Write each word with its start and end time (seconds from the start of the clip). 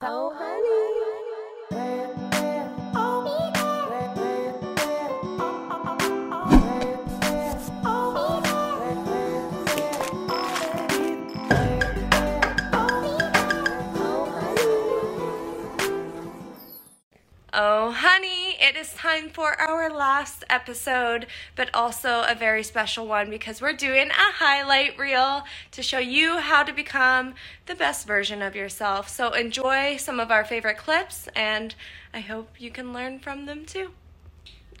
Oh, 0.00 0.47
for 19.38 19.54
our 19.60 19.88
last 19.88 20.42
episode, 20.50 21.24
but 21.54 21.70
also 21.72 22.24
a 22.26 22.34
very 22.34 22.64
special 22.64 23.06
one 23.06 23.30
because 23.30 23.62
we're 23.62 23.72
doing 23.72 24.08
a 24.10 24.32
highlight 24.32 24.98
reel 24.98 25.44
to 25.70 25.80
show 25.80 26.00
you 26.00 26.38
how 26.38 26.64
to 26.64 26.72
become 26.72 27.34
the 27.66 27.74
best 27.76 28.04
version 28.04 28.42
of 28.42 28.56
yourself. 28.56 29.08
So 29.08 29.30
enjoy 29.30 29.96
some 29.96 30.18
of 30.18 30.32
our 30.32 30.44
favorite 30.44 30.76
clips, 30.76 31.28
and 31.36 31.72
I 32.12 32.18
hope 32.18 32.60
you 32.60 32.72
can 32.72 32.92
learn 32.92 33.20
from 33.20 33.46
them 33.46 33.64
too. 33.64 33.92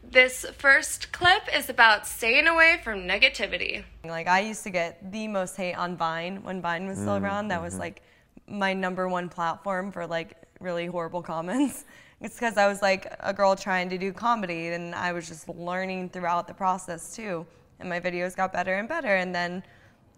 This 0.02 0.44
first 0.58 1.12
clip 1.12 1.42
is 1.54 1.70
about 1.70 2.04
staying 2.04 2.48
away 2.48 2.80
from 2.82 3.02
negativity. 3.02 3.84
Like 4.04 4.26
I 4.26 4.40
used 4.40 4.64
to 4.64 4.70
get 4.70 5.12
the 5.12 5.28
most 5.28 5.54
hate 5.54 5.74
on 5.74 5.96
Vine 5.96 6.42
when 6.42 6.60
Vine 6.60 6.88
was 6.88 6.98
still 6.98 7.20
mm, 7.20 7.22
around. 7.22 7.46
That 7.48 7.62
was 7.62 7.74
mm-hmm. 7.74 7.82
like 7.82 8.02
my 8.48 8.74
number 8.74 9.08
one 9.08 9.28
platform 9.28 9.92
for 9.92 10.04
like 10.04 10.34
really 10.58 10.86
horrible 10.86 11.22
comments. 11.22 11.84
It's 12.20 12.34
because 12.34 12.56
I 12.56 12.66
was 12.66 12.82
like 12.82 13.14
a 13.20 13.32
girl 13.32 13.54
trying 13.54 13.88
to 13.90 13.98
do 13.98 14.12
comedy 14.12 14.68
and 14.68 14.94
I 14.94 15.12
was 15.12 15.28
just 15.28 15.48
learning 15.48 16.10
throughout 16.10 16.48
the 16.48 16.54
process 16.54 17.14
too. 17.14 17.46
And 17.78 17.88
my 17.88 18.00
videos 18.00 18.34
got 18.34 18.52
better 18.52 18.74
and 18.74 18.88
better. 18.88 19.16
And 19.16 19.32
then 19.32 19.62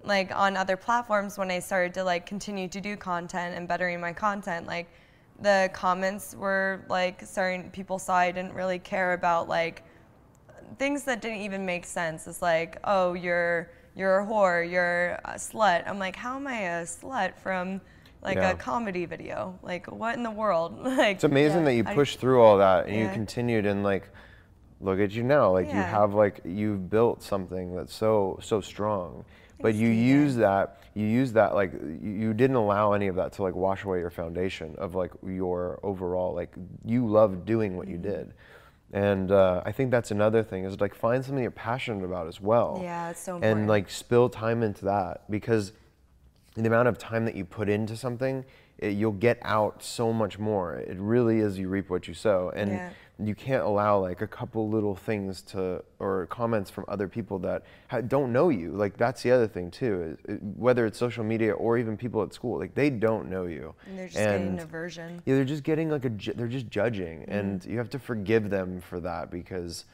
like 0.02 0.34
on 0.34 0.56
other 0.56 0.78
platforms 0.78 1.36
when 1.36 1.50
I 1.50 1.58
started 1.58 1.92
to 1.94 2.04
like 2.04 2.24
continue 2.24 2.68
to 2.68 2.80
do 2.80 2.96
content 2.96 3.54
and 3.54 3.68
bettering 3.68 4.00
my 4.00 4.14
content, 4.14 4.66
like 4.66 4.88
the 5.40 5.70
comments 5.74 6.34
were 6.34 6.84
like 6.88 7.22
starting 7.22 7.70
people 7.70 7.98
saw 7.98 8.16
I 8.16 8.30
didn't 8.30 8.54
really 8.54 8.78
care 8.78 9.12
about 9.12 9.48
like 9.48 9.84
things 10.78 11.04
that 11.04 11.20
didn't 11.20 11.40
even 11.40 11.66
make 11.66 11.84
sense. 11.84 12.26
It's 12.26 12.40
like, 12.40 12.78
oh, 12.84 13.12
you're 13.12 13.70
you're 13.94 14.20
a 14.20 14.26
whore, 14.26 14.70
you're 14.70 15.18
a 15.24 15.34
slut. 15.34 15.86
I'm 15.86 15.98
like, 15.98 16.16
how 16.16 16.36
am 16.36 16.46
I 16.46 16.80
a 16.80 16.82
slut 16.84 17.36
from 17.36 17.82
like 18.22 18.36
Yeah. 18.36 18.50
a 18.50 18.56
comedy 18.56 19.06
video? 19.06 19.58
Like, 19.62 19.86
what 19.90 20.16
in 20.16 20.22
the 20.22 20.30
world? 20.30 20.78
like, 20.82 21.16
It's 21.16 21.24
amazing 21.24 21.64
that 21.64 21.74
you 21.74 21.84
I- 21.86 21.94
pushed 21.94 22.20
through 22.20 22.42
all 22.42 22.58
that 22.58 22.86
and 22.86 22.96
you 22.96 23.08
continued 23.08 23.66
and 23.66 23.82
like 23.82 24.08
look 24.82 24.98
at 24.98 25.10
you 25.12 25.22
now 25.22 25.52
like 25.52 25.66
you 25.66 25.74
have 25.74 26.14
like 26.14 26.40
you've 26.44 26.88
built 26.88 27.22
something 27.22 27.76
that's 27.76 27.94
so 27.94 28.38
so 28.42 28.62
strong 28.62 29.26
but 29.60 29.74
you 29.74 29.88
use 29.88 30.36
that 30.36 30.80
you 30.94 31.04
use 31.04 31.34
that 31.34 31.54
like 31.54 31.70
you, 31.74 32.10
you 32.22 32.32
didn't 32.32 32.56
allow 32.56 32.94
any 32.94 33.06
of 33.06 33.14
that 33.16 33.30
to 33.34 33.42
like 33.42 33.54
wash 33.54 33.84
away 33.84 33.98
your 33.98 34.08
foundation 34.08 34.74
of 34.78 34.94
like 34.94 35.12
your 35.26 35.78
overall 35.82 36.32
like 36.34 36.54
you 36.86 37.06
love 37.06 37.44
doing 37.44 37.76
what 37.76 37.88
you 37.88 37.98
Mm-hmm. 37.98 38.10
did 38.10 38.32
and 38.92 39.30
uh, 39.30 39.62
I 39.66 39.70
think 39.72 39.90
that's 39.90 40.10
another 40.10 40.42
thing 40.42 40.64
is 40.64 40.80
like 40.80 40.94
find 40.94 41.22
something 41.22 41.42
you're 41.42 41.50
passionate 41.52 42.02
about 42.02 42.26
as 42.26 42.40
well 42.40 42.80
Yeah, 42.82 43.10
it's 43.10 43.20
so 43.22 43.34
important. 43.36 43.60
and 43.60 43.68
like 43.68 43.90
spill 43.90 44.30
time 44.30 44.62
into 44.62 44.86
that 44.86 45.30
because 45.30 45.72
the 46.54 46.66
amount 46.66 46.88
of 46.88 46.98
time 46.98 47.24
that 47.24 47.34
you 47.36 47.44
put 47.44 47.68
into 47.68 47.96
something, 47.96 48.44
it, 48.78 48.92
you'll 48.92 49.12
get 49.12 49.38
out 49.42 49.82
so 49.82 50.12
much 50.12 50.38
more. 50.38 50.74
It 50.76 50.96
really 50.98 51.38
is 51.40 51.58
you 51.58 51.68
reap 51.68 51.90
what 51.90 52.08
you 52.08 52.14
sow, 52.14 52.50
and 52.56 52.70
Yeah. 52.70 52.90
you 53.22 53.34
can't 53.34 53.62
allow 53.62 53.98
like 54.00 54.20
a 54.22 54.26
couple 54.26 54.68
little 54.68 54.94
things 54.96 55.42
to 55.42 55.84
or 55.98 56.26
comments 56.26 56.70
from 56.70 56.86
other 56.88 57.06
people 57.06 57.38
that 57.40 57.62
ha- 57.88 58.00
don't 58.00 58.32
know 58.32 58.48
you. 58.48 58.70
Like 58.72 58.96
that's 58.96 59.22
the 59.22 59.30
other 59.30 59.46
thing 59.46 59.70
too. 59.70 60.16
is- 60.26 60.34
it- 60.36 60.42
whether 60.42 60.86
it's 60.86 60.98
social 60.98 61.22
media 61.22 61.52
or 61.52 61.76
even 61.78 61.96
people 61.96 62.22
at 62.22 62.32
school, 62.32 62.58
like 62.58 62.74
they 62.74 62.90
don't 62.90 63.28
know 63.30 63.44
you, 63.46 63.74
and 63.86 63.98
they're 63.98 64.06
just 64.08 64.18
getting 64.18 64.58
a 64.58 64.64
version. 64.66 65.22
yeah, 65.26 65.34
they're 65.36 65.44
just 65.44 65.62
getting 65.62 65.90
like 65.90 66.04
a, 66.06 66.10
ju- 66.10 66.32
they're 66.34 66.48
just 66.48 66.68
judging, 66.68 67.20
Mm-hmm. 67.20 67.32
and 67.32 67.64
you 67.66 67.78
have 67.78 67.90
to 67.90 67.98
forgive 67.98 68.50
them 68.50 68.80
for 68.80 68.98
that 69.00 69.30
because 69.30 69.84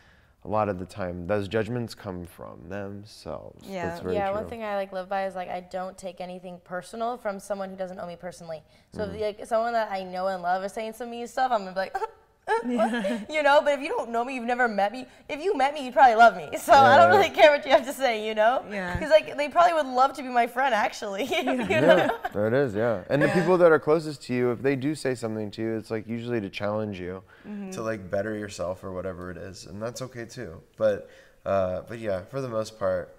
a 0.47 0.49
lot 0.49 0.69
of 0.69 0.79
the 0.79 0.87
time 0.87 1.27
those 1.27 1.49
judgments 1.49 1.93
come 1.95 2.25
from 2.25 2.69
themselves. 2.69 3.67
Yeah. 3.69 3.99
Yeah, 4.09 4.27
true. 4.29 4.35
one 4.37 4.47
thing 4.49 4.63
I 4.63 4.77
like 4.77 4.93
live 4.93 5.09
by 5.09 5.27
is 5.27 5.35
like 5.35 5.49
I 5.49 5.61
don't 5.61 5.99
take 5.99 6.21
anything 6.21 6.61
personal 6.63 7.17
from 7.19 7.41
someone 7.41 7.69
who 7.69 7.77
doesn't 7.77 7.97
know 7.97 8.07
me 8.07 8.15
personally. 8.17 8.63
So 8.93 9.01
Mm. 9.01 9.15
if 9.15 9.21
like 9.39 9.47
someone 9.47 9.73
that 9.73 9.91
I 9.91 10.05
know 10.05 10.29
and 10.29 10.43
love 10.43 10.63
is 10.65 10.73
saying 10.73 10.93
some 10.93 11.11
mean 11.11 11.27
stuff, 11.27 11.51
I'm 11.51 11.61
gonna 11.61 11.73
be 11.73 11.81
like, 11.81 11.97
you 12.65 13.43
know. 13.43 13.61
But 13.63 13.75
if 13.75 13.81
you 13.81 13.89
don't 13.89 14.11
know 14.11 14.25
me, 14.25 14.35
you've 14.35 14.45
never 14.45 14.69
met 14.69 14.93
me. 14.93 15.07
If 15.29 15.43
you 15.43 15.57
met 15.57 15.75
me, 15.75 15.85
you'd 15.85 15.95
probably 15.95 16.15
love 16.15 16.37
me. 16.37 16.49
So 16.67 16.73
I 16.73 16.97
don't 16.97 17.11
really 17.11 17.31
care 17.31 17.51
what 17.53 17.65
you 17.65 17.71
have 17.71 17.87
to 17.87 17.93
say, 17.93 18.27
you 18.27 18.35
know. 18.35 18.65
Yeah. 18.71 18.95
Because 18.95 19.11
like 19.11 19.37
they 19.37 19.49
probably 19.49 19.75
would 19.75 19.87
love 19.87 20.15
to 20.15 20.23
be 20.23 20.29
my 20.29 20.47
friend, 20.47 20.75
actually. 20.75 21.25
you 21.43 21.45
know? 21.45 21.67
Yeah, 21.69 22.11
there 22.33 22.49
it 22.49 22.55
is. 22.55 22.75
Yeah, 22.75 23.05
and 23.09 23.23
the 23.23 23.29
people 23.29 23.57
that 23.59 23.71
are 23.71 23.79
closest 23.79 24.23
to 24.25 24.35
you, 24.35 24.51
if 24.51 24.63
they 24.63 24.75
do 24.75 24.95
say 24.95 25.15
something 25.15 25.51
to 25.53 25.63
you, 25.63 25.77
it's 25.77 25.91
like 25.91 26.09
usually 26.09 26.41
to 26.41 26.51
challenge 26.51 26.99
you 27.01 27.23
Mm-hmm. 27.47 27.71
to 27.71 27.83
like 27.83 28.11
better 28.11 28.35
yourself 28.37 28.83
or 28.83 28.91
whatever 28.93 29.31
it 29.31 29.37
is, 29.37 29.67
and 29.67 29.81
that's 29.81 30.03
okay 30.03 30.25
too. 30.25 30.61
But, 30.77 31.09
uh, 31.45 31.83
but 31.89 32.01
yeah, 32.01 32.23
for 32.25 32.41
the 32.41 32.49
most 32.49 32.77
part, 32.79 33.15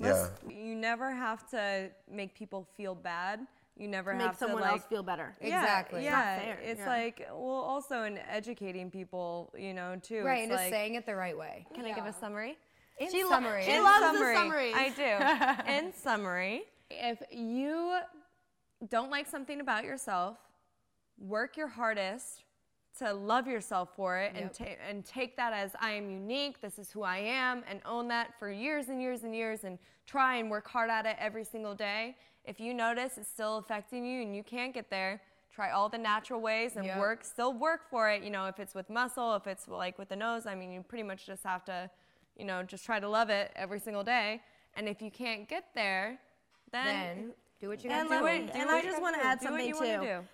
yeah, 0.00 0.26
You 0.48 0.74
never 0.74 1.12
have 1.12 1.48
to 1.50 1.88
make 2.10 2.34
people 2.34 2.66
feel 2.76 2.96
bad. 2.96 3.46
You 3.76 3.88
never 3.88 4.14
Make 4.14 4.26
have 4.28 4.36
someone 4.36 4.58
to 4.62 4.68
like 4.68 4.72
else 4.80 4.84
feel 4.88 5.02
better. 5.02 5.34
Yeah, 5.40 5.60
Exactly. 5.60 6.00
It's 6.00 6.04
Yeah, 6.04 6.10
not 6.36 6.42
fair. 6.44 6.58
it's 6.62 6.78
Yeah. 6.80 6.88
like 6.88 7.26
well, 7.30 7.40
also 7.40 8.02
in 8.04 8.18
educating 8.18 8.90
people, 8.90 9.52
you 9.58 9.74
know, 9.74 9.96
too. 10.00 10.22
Right, 10.22 10.38
it's 10.38 10.42
and 10.44 10.52
just 10.52 10.62
like, 10.64 10.72
saying 10.72 10.94
it 10.94 11.06
the 11.06 11.16
right 11.16 11.36
way. 11.36 11.66
Can 11.74 11.84
I 11.84 11.92
give 11.92 12.06
a 12.06 12.12
summary? 12.12 12.56
In 13.00 13.10
She 13.10 13.24
lo- 13.24 13.30
summary. 13.30 13.64
she 13.64 13.72
In 13.74 13.82
loves 13.82 14.18
the 14.18 14.34
summary. 14.34 14.72
I 14.72 14.88
do. 15.66 15.72
In 15.72 15.92
summary, 15.92 16.62
if 16.90 17.20
you 17.32 17.96
don't 18.88 19.10
like 19.10 19.26
something 19.26 19.60
about 19.60 19.82
yourself, 19.84 20.38
work 21.18 21.56
your 21.56 21.68
hardest 21.68 22.42
to 22.98 23.12
love 23.12 23.48
yourself 23.48 23.88
for 23.96 24.18
it 24.18 24.32
and, 24.36 24.52
ta- 24.52 24.76
and 24.88 25.04
take 25.04 25.36
that 25.36 25.52
as 25.52 25.72
I 25.80 25.90
am 25.90 26.08
unique, 26.08 26.60
this 26.60 26.78
is 26.78 26.92
who 26.92 27.02
I 27.02 27.16
am, 27.18 27.64
and 27.68 27.80
own 27.84 28.06
that 28.08 28.38
for 28.38 28.48
years 28.48 28.88
and 28.88 29.02
years 29.02 29.24
and 29.24 29.34
years 29.34 29.64
and 29.64 29.80
try 30.06 30.36
and 30.36 30.48
work 30.48 30.68
hard 30.68 30.90
at 30.90 31.04
it 31.04 31.16
every 31.18 31.42
single 31.44 31.74
day. 31.74 32.16
If 32.44 32.60
you 32.60 32.74
notice 32.74 33.16
it's 33.18 33.28
still 33.28 33.56
affecting 33.58 34.04
you 34.04 34.22
and 34.22 34.34
you 34.36 34.42
can't 34.42 34.74
get 34.74 34.90
there, 34.90 35.20
try 35.52 35.70
all 35.70 35.88
the 35.88 35.98
natural 35.98 36.40
ways 36.40 36.76
and 36.76 36.84
Yep. 36.84 36.98
work, 36.98 37.24
still 37.24 37.52
work 37.54 37.88
for 37.88 38.10
it. 38.10 38.22
You 38.22 38.30
know, 38.30 38.46
if 38.46 38.58
it's 38.58 38.74
with 38.74 38.90
muscle, 38.90 39.34
if 39.36 39.46
it's 39.46 39.68
like 39.68 39.98
with 39.98 40.08
the 40.08 40.16
nose, 40.16 40.46
I 40.46 40.54
mean, 40.54 40.70
you 40.70 40.82
pretty 40.82 41.04
much 41.04 41.26
just 41.26 41.42
have 41.44 41.64
to, 41.66 41.90
you 42.36 42.44
know, 42.44 42.62
just 42.62 42.84
try 42.84 43.00
to 43.00 43.08
love 43.08 43.30
it 43.30 43.52
every 43.56 43.78
single 43.80 44.02
day. 44.04 44.42
And 44.74 44.88
if 44.88 45.00
you 45.00 45.10
can't 45.10 45.48
get 45.48 45.66
there, 45.74 46.18
then, 46.72 47.16
Then 47.16 47.34
do 47.60 47.68
what 47.68 47.84
you 47.84 47.90
And 47.90 48.08
gotta 48.08 48.20
do. 48.26 48.46
me- 48.46 48.50
and 48.60 48.70
I 48.70 48.82
just 48.82 49.00
wanna 49.00 49.18
add 49.18 49.40
something 49.40 49.72
too. 49.72 50.24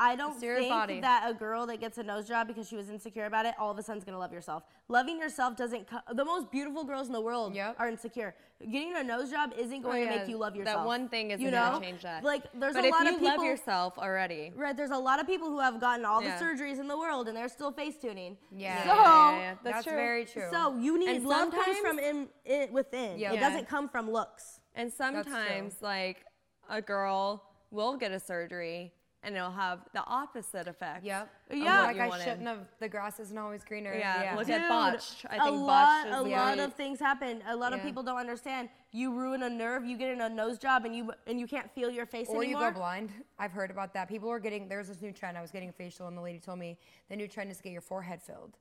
Do. 0.00 0.04
I 0.12 0.16
don't 0.16 0.32
It's 0.34 0.42
your 0.42 0.56
think 0.58 0.70
body. 0.70 1.00
that 1.00 1.30
a 1.30 1.34
girl 1.34 1.66
that 1.66 1.80
gets 1.80 1.98
a 1.98 2.02
nose 2.02 2.26
job 2.26 2.46
because 2.48 2.68
she 2.68 2.76
was 2.76 2.88
insecure 2.90 3.26
about 3.26 3.46
it, 3.46 3.54
all 3.58 3.70
of 3.70 3.78
a 3.78 3.82
sudden 3.82 3.98
is 3.98 4.04
gonna 4.04 4.18
love 4.18 4.32
yourself. 4.32 4.62
Loving 4.88 5.18
yourself 5.18 5.56
doesn't. 5.56 5.86
Co- 5.88 5.98
the 6.14 6.24
most 6.24 6.50
beautiful 6.50 6.84
girls 6.84 7.06
in 7.06 7.12
the 7.12 7.20
world 7.20 7.54
Yep. 7.54 7.76
are 7.78 7.88
insecure. 7.88 8.34
Getting 8.60 8.94
a 8.96 9.02
nose 9.02 9.30
job 9.30 9.52
isn't 9.56 9.80
going 9.82 10.02
oh, 10.02 10.06
to 10.06 10.12
yeah, 10.12 10.18
make 10.20 10.28
you 10.28 10.36
love 10.36 10.54
yourself. 10.56 10.80
That 10.82 10.86
one 10.86 11.08
thing 11.08 11.30
isn't 11.30 11.44
you 11.44 11.50
gonna 11.50 11.80
change 11.80 12.02
that. 12.02 12.24
Like 12.24 12.42
there's 12.54 12.74
but 12.74 12.84
a 12.84 12.88
lot 12.88 13.06
of 13.06 13.14
people. 13.14 13.20
But 13.20 13.32
if 13.34 13.38
you 13.38 13.38
love 13.38 13.44
yourself 13.46 13.98
already, 13.98 14.52
Right, 14.56 14.76
there's 14.76 14.90
a 14.90 14.98
lot 14.98 15.20
of 15.20 15.26
people 15.26 15.48
who 15.48 15.60
have 15.60 15.80
gotten 15.80 16.04
all 16.04 16.22
Yeah. 16.22 16.36
the 16.38 16.44
surgeries 16.44 16.78
in 16.78 16.86
the 16.88 16.98
world 16.98 17.28
and 17.28 17.36
they're 17.36 17.48
still 17.48 17.72
face 17.72 17.96
tuning. 17.96 18.36
Yeah. 18.50 18.82
So, 18.82 18.88
Yeah, 18.88 18.94
yeah, 18.96 19.38
yeah. 19.38 19.50
That's 19.50 19.62
That's, 19.76 19.86
true. 19.86 19.96
very 19.96 20.24
true. 20.24 20.48
so 20.50 20.76
you 20.76 20.98
need 20.98 21.08
And 21.08 21.24
love 21.26 21.50
comes 21.52 21.78
from 21.78 21.98
in, 21.98 22.28
in 22.44 22.72
within. 22.72 23.18
Yeah. 23.18 23.32
It 23.32 23.34
Yeah. 23.36 23.48
doesn't 23.48 23.68
come 23.68 23.88
from 23.88 24.10
looks. 24.10 24.60
and 24.74 24.92
sometimes 24.92 25.76
like 25.82 26.24
a 26.68 26.80
girl 26.82 27.42
will 27.70 27.96
get 27.96 28.12
a 28.12 28.20
surgery 28.20 28.92
and 29.22 29.36
it'll 29.36 29.50
have 29.50 29.80
the 29.92 30.02
opposite 30.04 30.66
effect. 30.66 31.04
Yep. 31.04 31.28
of 31.50 31.56
Yeah. 31.56 31.78
what 31.80 31.86
Like 31.88 31.96
you 31.96 32.02
I 32.02 32.08
wanted. 32.08 32.24
shouldn't 32.24 32.46
have. 32.48 32.66
The 32.78 32.88
grass 32.88 33.20
isn't 33.20 33.36
always 33.36 33.64
greener. 33.64 33.94
Yeah, 33.94 34.34
look 34.36 34.46
Dude, 34.46 34.56
at 34.56 34.68
botched. 34.68 35.26
I 35.28 35.36
a 35.36 35.38
think 35.40 35.48
a 35.50 35.50
lot, 35.50 36.04
botched 36.04 36.06
a 36.16 36.26
is 36.26 36.32
lot 36.32 36.56
the- 36.56 36.64
of 36.64 36.74
things 36.74 36.98
happen. 37.00 37.42
A 37.46 37.54
lot 37.56 37.72
of 37.72 37.82
people 37.82 38.02
don't 38.02 38.18
understand. 38.18 38.70
You 38.92 39.12
ruin 39.12 39.42
a 39.42 39.50
nerve, 39.50 39.84
you 39.84 39.96
get 39.98 40.10
in 40.10 40.20
a 40.22 40.28
nose 40.28 40.58
job, 40.58 40.84
and 40.84 40.94
you 40.96 41.12
and 41.26 41.38
you 41.38 41.46
can't 41.46 41.70
feel 41.72 41.90
your 41.90 42.06
face 42.06 42.28
anymore. 42.28 42.42
Or 42.42 42.46
you 42.46 42.56
go 42.58 42.70
blind. 42.70 43.10
I've 43.38 43.52
heard 43.52 43.70
about 43.70 43.92
that. 43.94 44.08
People 44.08 44.30
are 44.30 44.40
getting. 44.40 44.68
There's 44.68 44.88
this 44.88 45.02
new 45.02 45.12
trend. 45.12 45.36
I 45.36 45.42
was 45.42 45.50
getting 45.50 45.68
a 45.68 45.72
facial, 45.72 46.08
and 46.08 46.16
the 46.16 46.22
lady 46.22 46.38
told 46.38 46.58
me 46.58 46.78
the 47.08 47.16
new 47.16 47.28
trend 47.28 47.50
is 47.50 47.58
to 47.58 47.62
get 47.62 47.72
your 47.72 47.82
forehead 47.82 48.22
filled. 48.22 48.56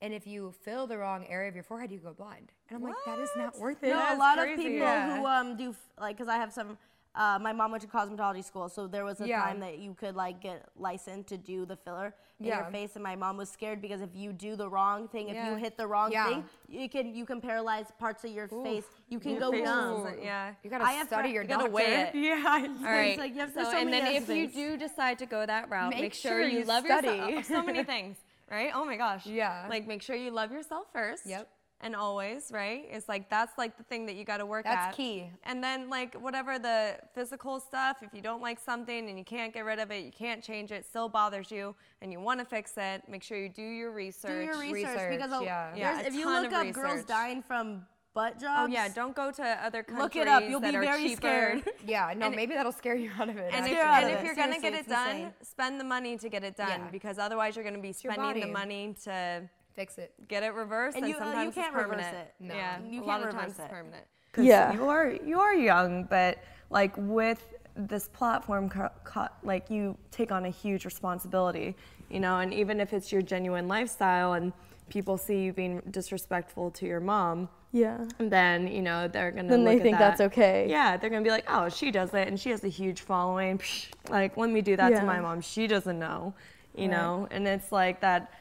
And 0.00 0.12
if 0.12 0.26
you 0.26 0.52
fill 0.62 0.86
the 0.86 0.98
wrong 0.98 1.24
area 1.28 1.48
of 1.48 1.54
your 1.54 1.64
forehead, 1.64 1.90
you 1.90 1.98
go 1.98 2.12
blind. 2.12 2.52
And 2.68 2.76
I'm 2.76 2.82
like, 2.82 2.96
that 3.06 3.18
is 3.18 3.30
not 3.36 3.58
worth 3.58 3.82
it. 3.82 3.90
No, 3.90 4.14
a 4.14 4.16
lot 4.16 4.36
crazy. 4.38 4.52
of 4.52 4.58
people 4.58 4.78
Yeah. 4.78 5.16
who 5.16 5.26
um 5.26 5.56
do 5.56 5.70
f- 5.70 5.76
like 5.98 6.16
because 6.16 6.28
I 6.28 6.36
have 6.36 6.52
some. 6.52 6.78
Uh, 7.14 7.38
my 7.40 7.52
mom 7.52 7.70
went 7.70 7.80
to 7.80 7.88
cosmetology 7.88 8.42
school, 8.44 8.68
so 8.68 8.88
there 8.88 9.04
was 9.04 9.20
a 9.20 9.28
Yeah. 9.28 9.40
time 9.44 9.60
that 9.60 9.78
you 9.78 9.94
could 9.94 10.16
like 10.16 10.40
get 10.40 10.66
licensed 10.76 11.28
to 11.28 11.36
do 11.38 11.64
the 11.64 11.76
filler 11.76 12.12
in 12.40 12.46
Yeah. 12.46 12.62
your 12.62 12.70
face, 12.72 12.96
and 12.96 13.04
my 13.04 13.14
mom 13.14 13.36
was 13.36 13.48
scared 13.48 13.80
because 13.80 14.00
if 14.00 14.10
you 14.16 14.32
do 14.32 14.56
the 14.56 14.68
wrong 14.68 15.06
thing, 15.06 15.28
if 15.28 15.36
you 15.46 15.54
hit 15.54 15.76
the 15.76 15.86
wrong 15.86 16.10
Yeah. 16.10 16.26
thing, 16.28 16.44
you 16.68 16.88
can 16.88 17.14
you 17.14 17.24
can 17.24 17.40
paralyze 17.40 17.86
parts 18.00 18.24
of 18.24 18.30
your 18.32 18.48
face. 18.48 18.84
You 19.08 19.20
can 19.20 19.32
Your 19.32 19.40
go 19.40 19.52
face 19.52 19.64
numb. 19.64 20.06
is- 20.08 20.24
Yeah. 20.24 20.54
You 20.64 20.70
gotta 20.70 20.84
I 20.84 20.92
have 20.92 21.06
study 21.06 21.28
fri- 21.28 21.34
your 21.34 21.42
You 21.44 21.48
gotta 21.48 21.62
doctor. 21.70 21.72
weigh 21.74 21.94
it. 22.02 22.14
Yeah. 22.28 22.66
All 22.78 22.92
right. 22.92 23.16
like 23.16 23.34
you 23.36 23.46
so, 23.48 23.62
so 23.62 23.76
and 23.76 23.92
then 23.92 24.06
if 24.14 24.28
you 24.28 24.48
do 24.48 24.76
decide 24.76 25.18
to 25.20 25.26
go 25.26 25.46
that 25.46 25.70
route, 25.70 25.90
Make 25.90 26.00
make, 26.00 26.14
sure, 26.14 26.32
sure 26.32 26.40
you, 26.48 26.58
you 26.60 26.64
love 26.64 26.84
study. 26.84 27.08
yourself. 27.08 27.44
So 27.46 27.62
many 27.62 27.84
things, 27.94 28.16
right? 28.50 28.72
Oh 28.74 28.84
my 28.84 28.96
gosh. 28.96 29.24
Yeah. 29.26 29.66
Like 29.70 29.86
make 29.86 30.02
sure 30.02 30.16
you 30.16 30.32
love 30.32 30.50
yourself 30.50 30.86
first. 30.92 31.26
Yep. 31.26 31.48
And 31.84 31.94
always, 31.94 32.50
right? 32.50 32.86
It's 32.90 33.08
like 33.10 33.28
that's 33.28 33.56
like 33.58 33.76
the 33.76 33.82
thing 33.84 34.06
that 34.06 34.16
you 34.16 34.24
got 34.24 34.38
to 34.38 34.46
work 34.46 34.64
That's 34.64 34.88
at. 34.88 34.96
key. 34.96 35.30
And 35.44 35.62
then 35.62 35.90
like 35.90 36.14
whatever 36.14 36.58
the 36.58 36.96
physical 37.14 37.60
stuff, 37.60 37.98
if 38.02 38.12
you 38.14 38.22
don't 38.22 38.40
like 38.40 38.58
something 38.58 39.08
and 39.08 39.18
you 39.18 39.24
can't 39.24 39.52
get 39.52 39.66
rid 39.66 39.78
of 39.78 39.90
it, 39.90 40.02
you 40.02 40.10
can't 40.10 40.42
change 40.42 40.72
it, 40.72 40.86
still 40.86 41.10
bothers 41.10 41.50
you, 41.50 41.74
and 42.00 42.10
you 42.10 42.20
want 42.20 42.40
to 42.40 42.46
fix 42.46 42.72
it, 42.78 43.02
make 43.06 43.22
sure 43.22 43.36
you 43.38 43.50
do 43.50 43.62
your 43.62 43.92
research. 43.92 44.30
Do 44.30 44.44
your 44.44 44.58
research, 44.58 44.94
research, 44.94 45.18
because 45.20 45.42
yeah. 45.42 45.74
Yeah, 45.76 46.00
if 46.00 46.14
you 46.14 46.26
look 46.26 46.46
of 46.46 46.52
up 46.54 46.72
girls 46.72 47.04
dying 47.04 47.42
from 47.42 47.82
butt 48.14 48.34
Oh 48.38 48.40
jobs, 48.40 48.72
yeah, 48.72 48.88
don't 48.88 49.14
go 49.14 49.30
to 49.30 49.42
other 49.42 49.82
countries 49.82 50.02
look 50.02 50.16
it 50.16 50.26
up. 50.26 50.42
You'll 50.48 50.60
be 50.60 50.70
very 50.70 51.08
cheaper. 51.08 51.16
scared. 51.16 51.68
Yeah, 51.86 52.14
no, 52.16 52.30
maybe 52.30 52.54
that'll 52.54 52.72
scare 52.72 52.96
you 52.96 53.10
out 53.20 53.28
of 53.28 53.36
it. 53.36 53.52
And 53.52 53.66
if, 53.66 53.72
actually. 53.72 53.74
Scare 53.74 53.84
out 53.86 54.04
and 54.04 54.12
if 54.12 54.24
you're 54.24 54.34
gonna 54.34 54.60
get 54.60 54.72
it 54.72 54.88
done, 54.88 55.16
insane. 55.16 55.32
spend 55.42 55.78
the 55.80 55.84
money 55.84 56.16
to 56.16 56.28
get 56.30 56.44
it 56.44 56.56
done 56.56 56.80
Yeah. 56.80 56.90
because 56.90 57.18
otherwise 57.18 57.56
you're 57.56 57.64
gonna 57.64 57.78
be 57.78 57.94
your 58.02 58.14
spending 58.14 58.40
the 58.40 58.52
money 58.52 58.94
to 59.04 59.42
fix 59.74 59.98
it. 59.98 60.12
get 60.28 60.42
it 60.42 60.54
reversed, 60.54 60.96
And 60.96 61.04
and, 61.04 61.12
you- 61.12 61.16
uh, 61.20 61.24
you 61.24 61.24
sometimes 61.32 61.54
can't 61.54 61.66
it's 61.68 61.76
reverse 61.76 61.90
permanent. 62.04 62.16
it. 62.16 62.34
No. 62.40 62.54
Yeah, 62.54 62.78
You 62.80 62.86
a 62.88 62.92
can't 62.94 63.06
lot 63.06 63.20
of 63.20 63.26
reverse 63.26 63.40
times 63.42 63.58
it. 63.58 63.62
it's 63.62 63.70
permanent. 63.72 64.04
Yeah. 64.36 64.72
you 64.72 64.88
are 64.88 65.10
you 65.10 65.38
are 65.40 65.54
young, 65.54 66.04
but 66.04 66.38
like 66.70 66.92
with 66.96 67.54
this 67.76 68.08
platform, 68.08 68.68
co- 68.68 68.90
co- 69.04 69.28
like 69.42 69.70
you 69.70 69.96
take 70.10 70.32
on 70.32 70.44
a 70.46 70.50
huge 70.50 70.84
responsibility, 70.84 71.76
you 72.10 72.20
know, 72.20 72.38
and 72.38 72.52
even 72.52 72.80
if 72.80 72.92
it's 72.92 73.12
your 73.12 73.22
genuine 73.22 73.68
lifestyle 73.68 74.32
and 74.34 74.52
people 74.88 75.16
see 75.16 75.42
you 75.44 75.52
being 75.52 75.80
disrespectful 75.90 76.70
to 76.72 76.86
your 76.86 77.00
mom, 77.00 77.48
Yeah. 77.72 78.04
And 78.20 78.30
then 78.30 78.68
you 78.68 78.82
know 78.82 79.08
they're 79.08 79.30
gonna. 79.32 79.48
Then 79.48 79.64
they 79.64 79.76
at 79.76 79.82
think 79.82 79.98
that. 79.98 80.10
that's 80.18 80.20
okay. 80.32 80.66
Yeah, 80.68 80.96
they're 80.96 81.10
gonna 81.10 81.24
be 81.24 81.30
like, 81.30 81.46
oh, 81.48 81.68
she 81.68 81.90
does 81.90 82.12
it, 82.14 82.26
and 82.28 82.38
she 82.38 82.50
has 82.50 82.62
a 82.64 82.68
huge 82.68 83.00
following. 83.02 83.58
Psh, 83.58 83.88
Like, 84.10 84.36
let 84.36 84.50
me 84.50 84.60
do 84.62 84.76
that 84.76 84.90
to 84.90 85.02
my 85.04 85.20
mom. 85.20 85.40
She 85.40 85.66
doesn't 85.66 85.98
know, 85.98 86.34
you 86.76 86.82
Right. 86.88 86.90
know. 86.96 87.28
And 87.30 87.46
it's 87.48 87.70
like 87.72 88.00
that. 88.00 88.32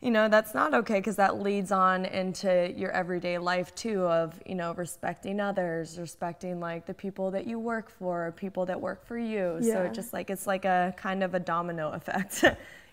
You 0.00 0.12
know, 0.12 0.28
that's 0.28 0.54
not 0.54 0.74
okay 0.74 0.94
because 1.00 1.16
that 1.16 1.40
leads 1.40 1.72
on 1.72 2.04
into 2.04 2.72
your 2.76 2.92
everyday 2.92 3.36
life 3.38 3.74
too 3.74 4.04
of, 4.04 4.40
you 4.46 4.54
know, 4.54 4.72
respecting 4.74 5.40
others, 5.40 5.98
respecting 5.98 6.60
like 6.60 6.86
the 6.86 6.94
people 6.94 7.32
that 7.32 7.48
you 7.48 7.58
work 7.58 7.90
for, 7.90 8.32
people 8.36 8.64
that 8.66 8.80
work 8.80 9.04
for 9.04 9.18
you. 9.18 9.58
So 9.60 9.66
Yeah. 9.66 9.82
it 9.84 9.94
just 9.94 10.12
like 10.12 10.30
it's 10.30 10.46
like 10.46 10.64
a 10.64 10.94
kind 10.96 11.24
of 11.24 11.34
a 11.34 11.40
domino 11.40 11.90
effect, 11.98 12.44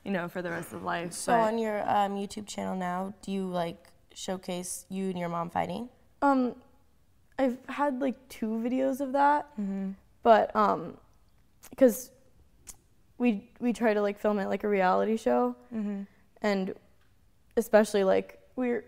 you 0.04 0.12
know, 0.12 0.28
for 0.28 0.42
the 0.42 0.50
rest 0.50 0.74
of 0.74 0.81
life. 0.84 1.13
So 1.13 1.31
But- 1.34 1.42
on 1.54 1.57
your 1.60 1.81
um, 1.88 2.16
YouTube 2.16 2.48
channel 2.48 2.75
now, 2.75 3.13
do 3.22 3.31
you 3.31 3.46
like 3.46 3.78
showcase 4.16 4.88
you 4.90 5.10
and 5.10 5.19
your 5.19 5.30
mom 5.30 5.51
fighting? 5.51 5.90
Um, 6.24 6.56
I've 7.38 7.58
had 7.69 8.01
like 8.01 8.16
two 8.30 8.48
videos 8.66 9.00
of 9.00 9.12
that, 9.13 9.48
but 10.24 10.56
um, 10.56 10.98
because 11.69 12.10
we 13.19 13.48
we 13.60 13.74
try 13.74 13.94
to 13.94 14.01
like 14.01 14.18
film 14.18 14.40
it 14.40 14.48
like 14.48 14.63
a 14.63 14.68
reality 14.69 15.18
show, 15.18 15.56
and 16.42 16.74
especially 17.57 18.04
like 18.04 18.40
we're 18.56 18.86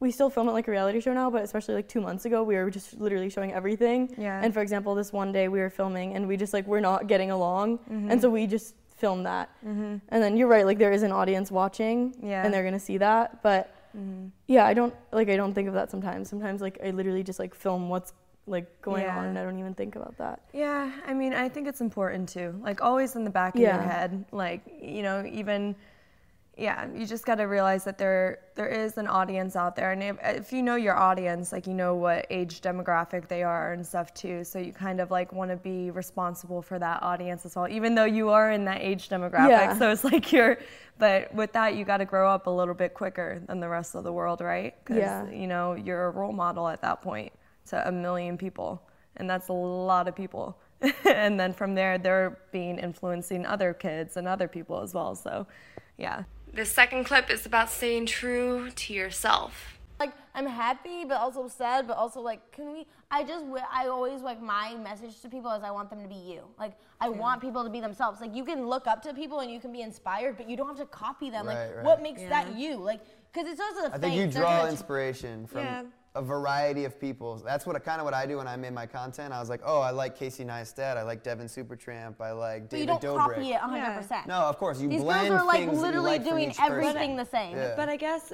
we 0.00 0.10
still 0.10 0.30
film 0.30 0.48
it 0.48 0.52
like 0.52 0.66
a 0.66 0.70
reality 0.70 0.98
show 0.98 1.12
now, 1.12 1.28
but 1.28 1.44
especially 1.44 1.74
like 1.74 1.86
two 1.86 2.00
months 2.00 2.24
ago, 2.24 2.42
we 2.42 2.56
were 2.56 2.70
just 2.70 2.98
literally 2.98 3.28
showing 3.28 3.52
everything. 3.52 4.14
Yeah. 4.16 4.40
And 4.42 4.52
for 4.52 4.62
example, 4.62 4.94
this 4.94 5.12
one 5.12 5.30
day 5.30 5.48
we 5.48 5.60
were 5.60 5.68
filming 5.68 6.16
and 6.16 6.26
we 6.26 6.38
just 6.38 6.54
like 6.54 6.66
we're 6.66 6.80
not 6.80 7.06
getting 7.06 7.30
along, 7.30 7.78
mm-hmm. 7.78 8.10
and 8.10 8.20
so 8.20 8.30
we 8.30 8.46
just 8.46 8.74
filmed 8.96 9.26
that. 9.26 9.50
Mm-hmm. 9.64 9.96
And 10.08 10.22
then 10.22 10.36
you're 10.36 10.48
right, 10.48 10.64
like 10.64 10.78
there 10.78 10.92
is 10.92 11.02
an 11.02 11.12
audience 11.12 11.50
watching, 11.50 12.14
Yeah. 12.22 12.44
and 12.44 12.52
they're 12.52 12.64
gonna 12.64 12.80
see 12.80 12.98
that. 12.98 13.42
But 13.42 13.74
mm-hmm. 13.96 14.28
yeah, 14.46 14.64
I 14.66 14.72
don't 14.72 14.94
like 15.12 15.28
I 15.28 15.36
don't 15.36 15.52
think 15.52 15.68
of 15.68 15.74
that 15.74 15.90
sometimes. 15.90 16.30
Sometimes 16.30 16.62
like 16.62 16.78
I 16.82 16.90
literally 16.90 17.22
just 17.22 17.38
like 17.38 17.54
film 17.54 17.90
what's 17.90 18.14
like 18.46 18.80
going 18.80 19.06
on, 19.06 19.26
and 19.26 19.38
I 19.38 19.44
don't 19.44 19.58
even 19.58 19.74
think 19.74 19.96
about 19.96 20.16
that. 20.16 20.40
Yeah, 20.54 20.90
I 21.06 21.12
mean, 21.12 21.34
I 21.34 21.48
think 21.50 21.68
it's 21.68 21.82
important 21.82 22.28
too. 22.30 22.58
Like 22.62 22.80
always 22.80 23.16
in 23.16 23.24
the 23.24 23.30
back 23.30 23.54
of 23.54 23.60
your 23.60 23.72
head, 23.72 24.24
like 24.32 24.62
you 24.80 25.02
know, 25.02 25.24
even 25.30 25.76
yeah, 26.60 26.86
you 26.94 27.06
just 27.06 27.24
got 27.24 27.36
to 27.36 27.44
realize 27.44 27.84
that 27.84 27.96
there 27.96 28.40
there 28.54 28.68
is 28.68 28.98
an 28.98 29.06
audience 29.06 29.56
out 29.56 29.74
there, 29.74 29.92
and 29.92 30.02
if, 30.02 30.16
if 30.22 30.52
you 30.52 30.62
know 30.62 30.76
your 30.76 30.94
audience, 30.94 31.52
like 31.52 31.66
you 31.66 31.72
know 31.72 31.94
what 31.94 32.26
age 32.28 32.60
demographic 32.60 33.28
they 33.28 33.42
are 33.42 33.72
and 33.72 33.86
stuff 33.86 34.12
too, 34.12 34.44
so 34.44 34.58
you 34.58 34.70
kind 34.70 35.00
of 35.00 35.10
like 35.10 35.32
want 35.32 35.50
to 35.50 35.56
be 35.56 35.90
responsible 35.90 36.60
for 36.60 36.78
that 36.78 37.02
audience 37.02 37.46
as 37.46 37.56
well, 37.56 37.66
even 37.68 37.94
though 37.94 38.04
you 38.04 38.28
are 38.28 38.52
in 38.52 38.66
that 38.66 38.82
age 38.82 39.08
demographic. 39.08 39.48
Yeah. 39.48 39.78
So 39.78 39.90
it's 39.90 40.04
like 40.04 40.30
you're, 40.32 40.58
but 40.98 41.34
with 41.34 41.50
that, 41.54 41.76
you 41.76 41.86
got 41.86 41.96
to 41.98 42.04
grow 42.04 42.28
up 42.30 42.46
a 42.46 42.50
little 42.50 42.74
bit 42.74 42.92
quicker 42.92 43.40
than 43.46 43.58
the 43.58 43.68
rest 43.68 43.94
of 43.94 44.04
the 44.04 44.12
world, 44.12 44.42
right? 44.42 44.74
Because 44.84 44.98
Yeah. 44.98 45.30
you 45.30 45.46
know 45.46 45.72
you're 45.72 46.08
a 46.08 46.10
role 46.10 46.32
model 46.32 46.68
at 46.68 46.82
that 46.82 47.00
point 47.00 47.32
to 47.68 47.88
a 47.88 47.90
million 47.90 48.36
people, 48.36 48.82
and 49.16 49.30
that's 49.30 49.48
a 49.48 49.54
lot 49.54 50.08
of 50.08 50.14
people. 50.14 50.58
and 51.06 51.40
then 51.40 51.54
from 51.54 51.74
there, 51.74 51.96
they're 51.96 52.38
being 52.52 52.78
influencing 52.78 53.46
other 53.46 53.72
kids 53.72 54.18
and 54.18 54.28
other 54.28 54.48
people 54.48 54.80
as 54.80 54.92
well. 54.92 55.14
So, 55.14 55.46
yeah. 55.96 56.24
This 56.52 56.70
second 56.70 57.04
clip 57.04 57.30
is 57.30 57.46
about 57.46 57.70
staying 57.70 58.06
true 58.06 58.70
to 58.70 58.92
yourself. 58.92 59.78
Like 60.00 60.12
I'm 60.34 60.46
happy, 60.46 61.04
but 61.04 61.18
also 61.18 61.46
sad, 61.46 61.86
but 61.86 61.96
also 61.96 62.20
like, 62.20 62.40
can 62.52 62.72
we? 62.72 62.86
I 63.10 63.22
just, 63.22 63.44
I 63.72 63.88
always 63.88 64.22
like 64.22 64.40
my 64.40 64.74
message 64.76 65.20
to 65.20 65.28
people 65.28 65.50
is 65.52 65.62
I 65.62 65.70
want 65.70 65.90
them 65.90 66.02
to 66.02 66.08
be 66.08 66.14
you. 66.14 66.42
Like 66.58 66.72
I 67.00 67.08
want 67.08 67.40
people 67.40 67.62
to 67.64 67.70
be 67.70 67.80
themselves. 67.80 68.20
Like 68.20 68.34
you 68.34 68.44
can 68.44 68.66
look 68.66 68.86
up 68.86 69.02
to 69.02 69.12
people 69.12 69.40
and 69.40 69.50
you 69.50 69.60
can 69.60 69.72
be 69.72 69.82
inspired, 69.82 70.36
but 70.36 70.48
you 70.48 70.56
don't 70.56 70.68
have 70.68 70.78
to 70.78 70.86
copy 70.86 71.28
them. 71.28 71.46
Right, 71.46 71.66
like 71.66 71.76
right. 71.76 71.84
what 71.84 72.02
makes 72.02 72.22
that 72.22 72.56
you? 72.56 72.76
Like 72.76 73.00
because 73.32 73.50
it's 73.50 73.60
also 73.60 73.92
I 73.92 73.98
think 73.98 74.16
you 74.16 74.26
draw 74.26 74.66
inspiration 74.68 75.46
from 75.46 75.60
Yeah. 75.60 75.82
A 76.16 76.22
variety 76.22 76.84
of 76.84 76.98
people. 77.00 77.36
That's 77.44 77.64
what 77.66 77.82
kind 77.84 78.00
of 78.00 78.04
what 78.04 78.14
I 78.14 78.26
do 78.26 78.38
when 78.38 78.48
I 78.48 78.56
made 78.56 78.72
my 78.72 78.86
content. 78.86 79.32
I 79.32 79.38
was 79.38 79.48
like, 79.48 79.60
oh, 79.64 79.80
I 79.80 79.90
like 79.90 80.16
Casey 80.18 80.44
Neistat, 80.44 80.96
I 80.96 81.02
like 81.02 81.22
Devin 81.22 81.46
Supertramp, 81.46 82.20
I 82.20 82.32
like 82.32 82.68
But 82.68 82.78
you 82.80 82.86
David 82.86 83.00
don't 83.00 83.18
Dobrik. 83.18 83.34
copy 83.36 83.48
it 83.52 83.60
100. 83.60 84.02
percent 84.02 84.26
No, 84.26 84.34
of 84.40 84.58
course 84.58 84.80
you 84.80 84.88
These 84.88 85.02
blend 85.02 85.28
girls 85.28 85.42
are 85.42 85.46
like 85.46 85.60
things 85.60 85.78
literally 85.78 86.10
like 86.18 86.24
doing 86.24 86.50
each 86.50 86.56
person. 86.56 86.72
everything 86.72 87.16
the 87.16 87.24
same. 87.24 87.56
Yeah. 87.56 87.74
But 87.76 87.88
I 87.88 87.96
guess, 87.96 88.32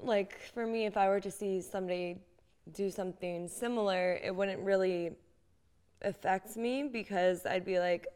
like, 0.00 0.40
for 0.54 0.66
me, 0.66 0.86
if 0.86 0.96
I 0.96 1.08
were 1.08 1.20
to 1.20 1.30
see 1.30 1.60
somebody 1.60 2.18
do 2.72 2.90
something 2.90 3.46
similar, 3.48 4.18
it 4.22 4.34
wouldn't 4.34 4.60
really 4.60 5.12
affect 6.02 6.56
me 6.56 6.84
because 6.90 7.44
I'd 7.44 7.64
be 7.64 7.78
like, 7.78 8.06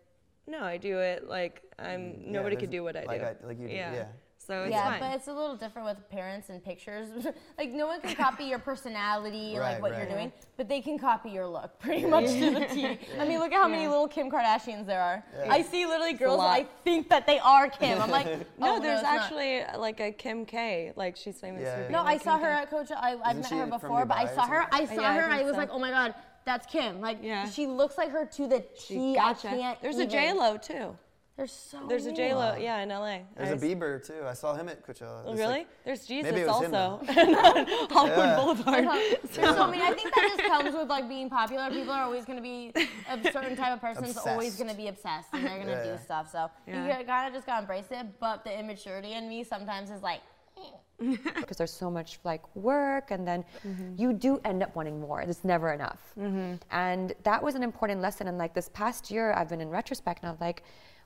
no, 0.46 0.62
I 0.62 0.76
do 0.78 0.98
it 0.98 1.28
like 1.28 1.62
I'm, 1.78 2.32
nobody 2.32 2.56
could 2.56 2.70
do 2.70 2.82
what 2.82 2.96
I 2.96 3.04
like 3.04 3.20
do. 3.20 3.26
I- 3.26 3.46
like 3.46 3.60
you 3.60 3.68
do, 3.68 3.74
yeah. 3.74 4.06
So 4.44 4.64
it's 4.64 4.72
yeah, 4.72 4.90
fine. 4.90 5.00
but 5.00 5.14
it's 5.14 5.28
a 5.28 5.32
little 5.32 5.54
different 5.54 5.86
with 5.86 6.10
parents 6.10 6.48
and 6.48 6.62
pictures. 6.64 7.08
like 7.58 7.70
no 7.70 7.86
one 7.86 8.00
can 8.00 8.14
copy 8.16 8.44
your 8.44 8.58
personality 8.58 9.54
and 9.54 9.60
like 9.60 9.80
what 9.80 9.92
right. 9.92 9.98
you're 9.98 10.10
doing, 10.10 10.32
but 10.56 10.68
they 10.68 10.80
can 10.80 10.98
copy 10.98 11.30
your 11.30 11.46
look 11.46 11.78
pretty 11.80 12.06
much 12.06 12.26
to 12.26 12.50
the 12.50 12.66
T. 12.66 12.98
I 13.20 13.26
mean, 13.26 13.38
look 13.38 13.52
at 13.52 13.60
how 13.62 13.68
many 13.68 13.86
little 13.86 14.08
Kim 14.08 14.30
Kardashians 14.30 14.84
there 14.86 15.00
are. 15.00 15.24
I 15.48 15.62
see 15.62 15.86
literally 15.86 16.14
girls 16.14 16.38
lot. 16.38 16.58
I 16.58 16.66
think 16.84 17.08
that 17.08 17.26
they 17.26 17.38
are 17.38 17.68
Kim. 17.68 18.00
I'm 18.00 18.10
like, 18.10 18.26
no, 18.58 18.76
oh, 18.76 18.80
there's 18.80 19.00
it's 19.00 19.02
not. 19.04 19.20
actually 19.20 19.62
like 19.78 20.00
a 20.00 20.10
Kim 20.10 20.44
K. 20.44 20.92
Like 20.96 21.16
she's 21.16 21.38
famous 21.38 21.62
Yeah, 21.62 21.74
for 21.74 21.80
being 21.82 21.92
No, 21.92 22.02
I 22.02 22.16
saw 22.16 22.36
Kim 22.36 22.46
her 22.46 22.52
K. 22.52 22.62
at 22.62 22.70
Coach. 22.70 22.90
I, 22.90 23.16
I've 23.24 23.38
Isn't 23.38 23.56
met 23.56 23.66
her 23.66 23.78
before, 23.78 24.04
but 24.06 24.16
I 24.16 24.26
saw 24.34 24.46
her. 24.46 24.66
I 24.72 24.86
saw 24.86 24.94
Yeah, 24.94 25.10
I 25.10 25.14
her. 25.14 25.30
I, 25.30 25.36
think 25.36 25.46
was 25.46 25.54
so. 25.54 25.58
like, 25.58 25.70
oh 25.70 25.78
my 25.78 25.90
god, 25.90 26.14
that's 26.44 26.66
Kim. 26.66 27.00
Like 27.00 27.18
Yeah. 27.22 27.48
she 27.48 27.68
looks 27.68 27.96
like 27.96 28.10
her 28.10 28.26
to 28.26 28.48
the 28.48 28.64
T. 28.76 29.14
Gotcha. 29.14 29.50
I 29.50 29.56
can't. 29.56 29.82
There's 29.82 29.98
a 29.98 30.02
even. 30.02 30.10
J 30.10 30.32
Lo 30.32 30.56
too. 30.56 30.96
There's 31.36 31.52
so. 31.52 31.78
There's 31.88 32.04
a 32.04 32.12
many. 32.12 32.16
J 32.16 32.34
Lo, 32.34 32.56
yeah, 32.56 32.82
in 32.82 32.90
LA. 32.90 33.20
There's 33.36 33.48
I 33.48 33.52
a 33.52 33.54
s- 33.54 33.62
Bieber 33.62 34.06
too. 34.06 34.26
I 34.26 34.34
saw 34.34 34.54
him 34.54 34.68
at 34.68 34.86
Coachella. 34.86 35.22
Oh, 35.24 35.30
It's 35.30 35.38
really? 35.40 35.52
like- 35.52 35.84
There's 35.84 36.06
Jesus 36.06 36.30
Maybe 36.30 36.42
it 36.42 36.46
was 36.46 36.62
him, 36.62 36.74
also. 36.74 37.00
Hollywood 37.90 38.36
Boulevard. 38.36 38.84
So, 39.30 39.42
I 39.42 39.70
mean, 39.70 39.80
I 39.80 39.92
think 39.92 40.14
that 40.14 40.34
just 40.36 40.48
comes 40.48 40.74
with 40.74 40.88
like 40.88 41.08
being 41.08 41.30
popular. 41.30 41.70
People 41.70 41.92
are 41.92 42.02
always 42.02 42.26
going 42.26 42.36
to 42.36 42.42
be 42.42 42.72
a 43.08 43.32
certain 43.32 43.56
type 43.56 43.72
of 43.72 43.80
person's 43.80 44.16
always 44.18 44.48
Obsessed. 44.52 44.58
going 44.58 44.70
to 44.70 44.76
be 44.76 44.88
obsessed, 44.88 45.28
and 45.32 45.44
they're 45.44 45.56
going 45.56 45.68
to 45.68 45.72
Yeah, 45.72 45.82
do 45.84 45.88
yeah. 45.90 45.98
stuff. 46.00 46.30
So 46.30 46.50
Yeah. 46.66 46.98
you 46.98 47.04
kind 47.06 47.28
of 47.28 47.34
just 47.34 47.46
gotta 47.46 47.62
embrace 47.62 47.88
it. 47.90 48.06
But 48.20 48.44
the 48.44 48.58
immaturity 48.58 49.12
in 49.14 49.26
me 49.28 49.42
sometimes 49.42 49.90
is 49.90 50.02
like, 50.02 50.20
eh. 50.58 50.60
because 51.36 51.56
there's 51.56 51.72
so 51.72 51.90
much 51.90 52.18
like 52.24 52.42
work 52.54 53.10
and 53.10 53.26
then 53.26 53.44
mm-hmm. 53.66 53.94
you 53.96 54.12
do 54.12 54.40
end 54.44 54.62
up 54.62 54.76
wanting 54.76 55.00
more 55.00 55.20
it's 55.20 55.42
never 55.42 55.72
enough 55.72 55.98
mm-hmm. 56.16 56.54
and 56.70 57.12
that 57.24 57.42
was 57.42 57.56
an 57.56 57.62
important 57.64 58.00
lesson 58.00 58.28
and 58.28 58.38
like 58.38 58.54
this 58.54 58.68
past 58.68 59.10
year 59.10 59.32
i've 59.32 59.48
been 59.48 59.60
in 59.60 59.68
retrospect 59.68 60.22
and 60.22 60.30
i'm 60.30 60.36
like 60.40 60.62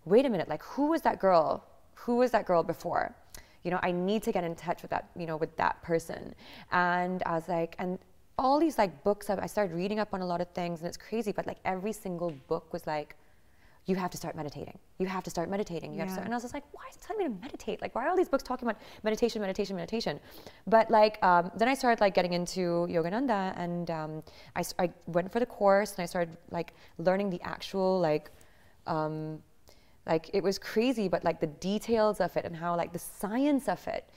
wait 0.07 0.25
a 0.25 0.29
minute 0.29 0.49
like 0.49 0.63
who 0.63 0.87
was 0.89 1.03
that 1.03 1.21
girl 1.21 1.65
who 1.95 2.17
was 2.17 2.31
that 2.31 2.47
girl 2.47 2.63
before 2.63 3.15
you 3.63 3.71
know 3.71 3.79
i 3.83 3.91
need 3.91 4.23
to 4.23 4.33
get 4.33 4.45
in 4.45 4.55
touch 4.55 4.81
with 4.83 4.91
that 4.91 5.11
you 5.17 5.27
know 5.27 5.37
with 5.37 5.55
that 5.57 5.83
person 5.83 6.35
and 6.73 7.23
i 7.27 7.33
was 7.33 7.49
like 7.49 7.77
and 7.79 7.99
all 8.39 8.59
these 8.59 8.79
like 8.79 9.05
books 9.05 9.29
i 9.29 9.37
I 9.37 9.47
started 9.47 9.75
reading 9.75 9.99
up 9.99 10.15
on 10.15 10.21
a 10.23 10.27
lot 10.27 10.41
of 10.41 10.49
things 10.51 10.81
and 10.81 10.89
it's 10.89 10.97
crazy 10.97 11.33
but 11.33 11.47
like 11.47 11.59
every 11.65 11.93
single 11.93 12.33
book 12.49 12.73
was 12.73 12.87
like 12.87 13.17
you 13.87 13.95
have 13.95 14.11
to 14.11 14.17
start 14.17 14.35
meditating. 14.35 14.77
You 14.99 15.07
have 15.07 15.23
to 15.25 15.31
start 15.31 15.49
meditating. 15.49 15.93
You 15.93 16.01
have 16.01 16.09
to 16.09 16.15
start. 16.15 16.27
And 16.27 16.35
I 16.35 16.37
was 16.37 16.43
just 16.43 16.55
like, 16.55 16.65
why 16.73 16.83
is 16.91 16.97
it 16.97 17.03
telling 17.03 17.23
me 17.23 17.33
to 17.33 17.41
meditate? 17.41 17.81
Like, 17.81 17.95
why 17.95 18.05
are 18.05 18.09
all 18.09 18.17
these 18.17 18.29
books 18.29 18.43
talking 18.43 18.69
about 18.69 18.81
meditation, 19.05 19.41
meditation, 19.41 19.77
meditation? 19.77 20.19
But 20.67 20.91
like, 20.91 21.23
um, 21.23 21.53
then 21.57 21.69
I 21.69 21.75
started 21.75 22.01
like 22.01 22.13
getting 22.13 22.33
into 22.33 22.89
Yogananda, 22.91 23.57
and 23.57 23.89
um, 23.91 24.23
I, 24.57 24.65
I 24.81 24.91
went 25.07 25.31
for 25.31 25.39
the 25.39 25.47
course, 25.47 25.93
and 25.93 26.01
I 26.01 26.07
started 26.07 26.37
like 26.51 26.75
learning 26.99 27.31
the 27.31 27.41
actual 27.43 28.01
like. 28.01 28.31
Um, 28.87 29.43
like 30.07 30.31
it 30.33 30.43
was 30.43 30.59
crazy, 30.59 31.09
but 31.09 31.25
like 31.25 31.41
the 31.41 31.49
details 31.49 32.21
of 32.21 32.37
it 32.37 32.45
and 32.45 32.55
how 32.57 32.77
like 32.77 32.93
the 32.93 32.99
science 32.99 33.69
of 33.69 33.87
it, 33.89 34.09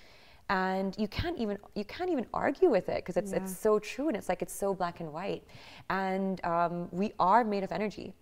and 0.49 0.95
you 0.97 1.07
can't 1.07 1.37
even 1.37 1.57
you 1.75 1.85
can't 1.85 2.09
even 2.09 2.25
argue 2.33 2.69
with 2.69 2.89
it 2.89 2.97
because 2.97 3.17
it's 3.17 3.31
it's 3.33 3.57
so 3.57 3.79
true 3.79 4.07
and 4.07 4.17
it's 4.17 4.29
like 4.29 4.41
it's 4.41 4.53
so 4.53 4.73
black 4.73 4.99
and 4.99 5.11
white, 5.11 5.43
and 5.89 6.43
um, 6.45 6.87
we 6.91 7.13
are 7.19 7.43
made 7.43 7.63
of 7.63 7.71
energy. 7.71 8.13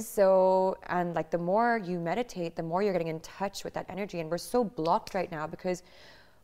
So, 0.00 0.78
and 0.86 1.14
like 1.14 1.30
the 1.30 1.36
more 1.38 1.78
you 1.84 1.98
meditate, 2.00 2.56
the 2.56 2.62
more 2.62 2.82
you're 2.82 2.94
getting 2.94 3.08
in 3.08 3.20
touch 3.20 3.64
with 3.64 3.74
that 3.74 3.84
energy. 3.90 4.20
And 4.20 4.30
we're 4.30 4.38
so 4.38 4.64
blocked 4.64 5.12
right 5.14 5.30
now 5.30 5.46
because 5.46 5.82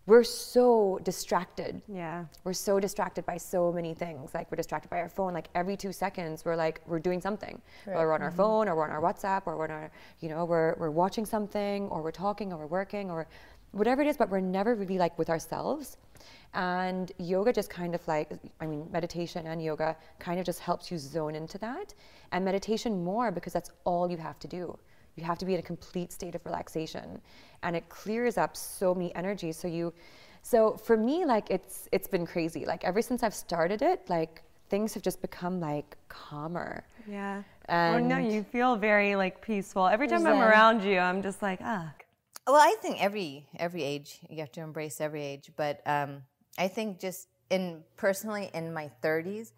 we're 0.06 0.24
so 0.24 1.00
distracted. 1.02 1.80
Yeah. 1.88 2.24
We're 2.44 2.52
so 2.52 2.78
distracted 2.78 3.24
by 3.24 3.38
so 3.38 3.72
many 3.72 3.94
things. 3.94 4.34
Like 4.34 4.50
we're 4.50 4.56
distracted 4.56 4.90
by 4.90 4.98
our 4.98 5.08
phone. 5.08 5.32
Like 5.32 5.48
every 5.54 5.76
two 5.76 5.92
seconds, 5.92 6.44
we're 6.44 6.56
like 6.56 6.82
we're 6.86 6.98
doing 6.98 7.20
something. 7.20 7.60
Whether 7.84 8.06
we're 8.06 8.12
on 8.12 8.22
our 8.22 8.28
mm-hmm. 8.28 8.36
phone, 8.36 8.68
or 8.68 8.76
we're 8.76 8.84
on 8.84 8.90
our 8.90 9.00
WhatsApp, 9.00 9.42
or 9.46 9.56
we're 9.56 9.64
on 9.64 9.70
our, 9.70 9.90
you 10.20 10.28
know, 10.28 10.44
we're 10.44 10.74
we're 10.78 10.90
watching 10.90 11.24
something, 11.24 11.88
or 11.88 12.02
we're 12.02 12.10
talking, 12.10 12.52
or 12.52 12.58
we're 12.58 12.66
working, 12.66 13.10
or 13.10 13.26
whatever 13.72 14.02
it 14.02 14.08
is. 14.08 14.16
But 14.16 14.28
we're 14.28 14.40
never 14.40 14.74
really 14.74 14.98
like 14.98 15.18
with 15.18 15.30
ourselves. 15.30 15.96
And 16.52 17.10
yoga 17.18 17.52
just 17.52 17.68
kind 17.68 17.94
of 17.94 18.06
like, 18.06 18.30
I 18.60 18.66
mean, 18.66 18.86
meditation 18.92 19.46
and 19.46 19.60
yoga 19.60 19.96
kind 20.20 20.38
of 20.38 20.46
just 20.46 20.60
helps 20.60 20.90
you 20.90 20.98
zone 20.98 21.34
into 21.34 21.58
that. 21.58 21.94
And 22.30 22.44
meditation 22.44 23.02
more 23.02 23.32
because 23.32 23.52
that's 23.52 23.70
all 23.84 24.10
you 24.10 24.16
have 24.18 24.38
to 24.38 24.48
do. 24.48 24.78
You 25.16 25.24
have 25.24 25.38
to 25.38 25.44
be 25.44 25.54
in 25.54 25.60
a 25.60 25.62
complete 25.62 26.12
state 26.12 26.34
of 26.34 26.44
relaxation. 26.44 27.20
And 27.62 27.76
it 27.76 27.88
clears 27.88 28.36
up 28.36 28.56
so 28.56 28.94
many 28.94 29.14
energies. 29.14 29.56
So 29.56 29.68
you, 29.68 29.92
so 30.42 30.76
for 30.76 30.96
me, 30.96 31.24
like 31.24 31.50
it's 31.50 31.88
it's 31.92 32.08
been 32.08 32.26
crazy. 32.26 32.66
Like 32.66 32.84
ever 32.84 33.00
since 33.00 33.22
I've 33.22 33.34
started 33.34 33.80
it, 33.82 34.08
like 34.08 34.42
things 34.68 34.94
have 34.94 35.02
just 35.02 35.22
become 35.22 35.60
like 35.60 35.96
calmer. 36.08 36.84
Yeah. 37.08 37.42
or 37.68 38.00
no, 38.00 38.18
you 38.18 38.42
feel 38.42 38.76
very 38.76 39.16
like 39.16 39.40
peaceful. 39.40 39.86
Every 39.86 40.08
time 40.08 40.26
I'm 40.26 40.40
around 40.40 40.82
you, 40.82 40.98
I'm 40.98 41.22
just 41.22 41.42
like, 41.42 41.60
ah. 41.62 41.92
Well, 42.46 42.56
I 42.56 42.76
think 42.82 43.02
every 43.02 43.46
every 43.58 43.82
age 43.82 44.20
you 44.28 44.40
have 44.40 44.52
to 44.52 44.60
embrace 44.60 45.00
every 45.00 45.22
age, 45.22 45.50
but 45.56 45.80
um, 45.86 46.22
I 46.58 46.68
think 46.68 47.00
just 47.00 47.28
in 47.50 47.82
personally 47.96 48.50
in 48.52 48.72
my 48.74 48.90
30s, 49.02 49.52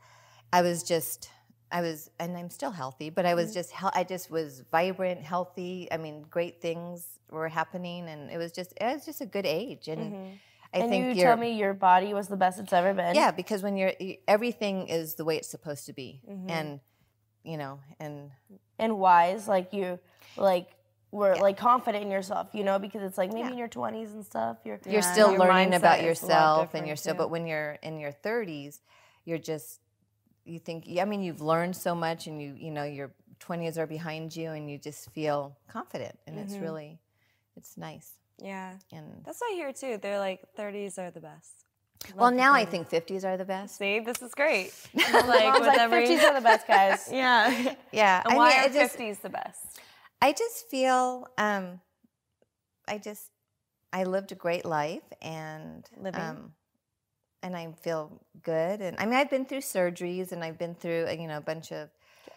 I 0.52 0.62
was 0.62 0.82
just 0.82 1.30
I 1.73 1.80
was 1.80 2.11
and 2.18 2.37
I'm 2.37 2.50
still 2.50 2.70
healthy, 2.70 3.11
but 3.11 3.26
I 3.26 3.35
was 3.35 3.46
mm-hmm. 3.46 3.54
just 3.54 3.96
I 3.96 4.04
just 4.04 4.30
was 4.30 4.62
vibrant, 4.70 5.20
healthy. 5.23 5.88
I 5.90 5.96
mean, 5.96 6.25
great 6.30 6.61
things 6.61 7.18
were 7.30 7.49
happening, 7.49 8.08
and 8.08 8.30
it 8.30 8.38
was 8.38 8.52
just 8.52 8.73
it 8.80 8.85
was 8.85 9.04
just 9.04 9.20
a 9.20 9.26
good 9.26 9.46
age, 9.46 9.88
and 9.88 10.00
mm-hmm. 10.12 10.32
I 10.75 10.78
and 10.78 10.90
think 10.90 11.16
you 11.16 11.23
tell 11.23 11.37
me 11.37 11.58
your 11.58 11.75
body 11.75 12.14
was 12.14 12.28
the 12.28 12.37
best 12.37 12.61
it's 12.61 12.73
ever 12.73 12.94
been. 12.94 13.14
yeah, 13.14 13.30
because 13.30 13.62
when 13.62 13.76
you're 13.76 13.92
everything 14.28 14.88
is 14.88 15.14
the 15.16 15.25
way 15.25 15.37
it's 15.37 15.49
supposed 15.49 15.87
to 15.87 15.92
be, 15.92 16.20
mm-hmm. 16.28 16.50
and 16.50 16.80
you 17.44 17.56
know, 17.56 17.80
and 17.99 18.30
and 18.78 18.99
wise, 18.99 19.49
like 19.49 19.73
you, 19.73 19.99
like 20.37 20.68
were 21.11 21.35
like 21.37 21.56
confident 21.56 22.04
in 22.04 22.11
yourself, 22.11 22.49
you 22.52 22.62
know, 22.62 22.78
because 22.78 23.02
it's 23.02 23.18
like 23.18 23.32
maybe 23.32 23.49
in 23.49 23.58
your 23.58 23.68
twenties 23.68 24.12
and 24.12 24.25
stuff, 24.25 24.58
you're 24.64 24.78
you're 24.87 25.02
still 25.02 25.30
your 25.30 25.40
learning 25.40 25.75
about 25.75 25.99
is 25.99 26.00
a 26.00 26.02
lot 26.02 26.04
yourself 26.04 26.75
and 26.75 26.87
you're 26.87 26.96
still 26.96 27.14
too. 27.14 27.18
but 27.18 27.30
when 27.30 27.46
you're 27.46 27.78
in 27.82 27.99
your 27.99 28.12
30s 28.12 28.80
you're 29.26 29.38
just 29.38 29.80
you 30.46 30.58
think 30.58 30.86
i 31.00 31.04
mean 31.04 31.22
you've 31.22 31.40
learned 31.42 31.74
so 31.76 31.94
much 31.94 32.26
and 32.26 32.40
you 32.40 32.54
you 32.56 32.70
know 32.70 32.84
your 32.84 33.10
20s 33.40 33.76
are 33.76 33.86
behind 33.86 34.34
you 34.34 34.50
and 34.52 34.70
you 34.70 34.78
just 34.78 35.10
feel 35.10 35.56
confident 35.68 36.16
and 36.26 36.38
it's 36.38 36.56
really 36.56 36.98
it's 37.56 37.76
nice 37.76 38.12
Yeah. 38.42 38.74
and 38.92 39.22
That's 39.24 39.40
what 39.40 39.52
I 39.52 39.54
hear 39.54 39.72
too. 39.72 39.98
They're 40.00 40.18
like 40.18 40.40
30s 40.58 40.98
are 40.98 41.10
the 41.10 41.20
best. 41.20 41.52
well 42.14 42.30
now 42.30 42.52
i 42.54 42.64
think 42.64 42.88
50s 42.88 43.24
are 43.24 43.36
the 43.36 43.44
best 43.44 43.76
See, 43.78 44.00
this 44.00 44.20
is 44.22 44.32
great. 44.34 44.72
like 44.94 45.60
like 45.60 45.78
every- 45.78 46.06
fifties 46.06 46.22
are 46.24 46.34
the 46.34 46.46
best 46.50 46.66
guys. 46.66 47.08
Yeah. 47.22 47.74
yeah 47.92 48.22
And 48.24 48.34
i 48.34 48.36
why 48.36 48.50
mean 48.50 48.60
are 48.70 48.72
just 48.80 48.96
50s 48.98 49.20
the 49.22 49.30
best? 49.30 49.60
i 50.22 50.32
just 50.32 50.68
feel 50.70 51.26
um 51.38 51.80
i 52.88 52.96
just 52.98 53.30
i 53.92 54.04
lived 54.04 54.30
a 54.32 54.34
great 54.46 54.64
life 54.64 55.06
and 55.22 55.84
Living. 55.98 56.20
um 56.20 56.52
and 57.46 57.56
i 57.56 57.64
feel 57.86 58.02
good 58.42 58.80
and 58.80 58.96
i 58.98 59.04
mean 59.06 59.14
i've 59.14 59.30
been 59.30 59.44
through 59.46 59.60
surgeries 59.76 60.32
and 60.32 60.42
i've 60.44 60.58
been 60.58 60.74
through 60.74 61.06
uh, 61.08 61.12
you 61.12 61.26
know 61.30 61.38
a 61.44 61.46
bunch 61.52 61.70
of 61.72 61.88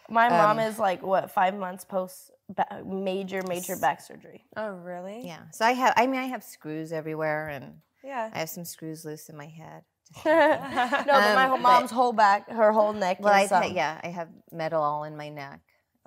My 0.08 0.28
mom 0.28 0.58
Um, 0.58 0.66
is 0.68 0.76
like 0.88 1.00
what 1.12 1.30
five 1.30 1.54
months 1.64 1.84
post 1.84 2.30
ba- 2.58 2.82
major 2.84 3.40
major 3.54 3.76
back 3.84 3.98
surgery. 4.08 4.40
Oh, 4.60 4.70
really? 4.90 5.18
Yeah. 5.32 5.42
So 5.56 5.62
I 5.70 5.72
have. 5.82 5.92
I 6.02 6.04
mean, 6.10 6.18
I 6.26 6.28
have 6.34 6.42
screws 6.42 6.90
everywhere, 7.00 7.42
and 7.54 7.64
Yeah. 8.02 8.26
I 8.34 8.38
have 8.42 8.50
some 8.56 8.64
screws 8.74 9.00
loose 9.08 9.28
in 9.30 9.36
my 9.44 9.46
head. 9.60 9.80
no, 10.26 11.14
but 11.22 11.34
my 11.38 11.46
Um, 11.46 11.50
whole 11.52 11.62
but- 11.62 11.74
mom's 11.78 11.92
whole 11.98 12.12
back, 12.24 12.50
her 12.50 12.70
whole 12.78 12.92
neck 12.92 13.16
Well, 13.22 13.32
I 13.32 13.42
is 13.46 13.52
um, 13.52 13.62
ha- 13.62 13.70
yeah, 13.82 14.00
I 14.02 14.08
have 14.18 14.28
metal 14.50 14.82
all 14.82 15.04
in 15.10 15.14
my 15.16 15.28
neck, 15.42 15.60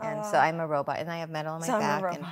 and 0.08 0.20
so 0.32 0.36
I'm 0.38 0.60
a 0.60 0.68
robot, 0.68 1.00
and 1.00 1.08
I 1.10 1.20
have 1.24 1.30
metal 1.32 1.54
in 1.56 1.62
my 1.64 1.68
So 1.72 1.80
back 1.80 2.04
and 2.16 2.26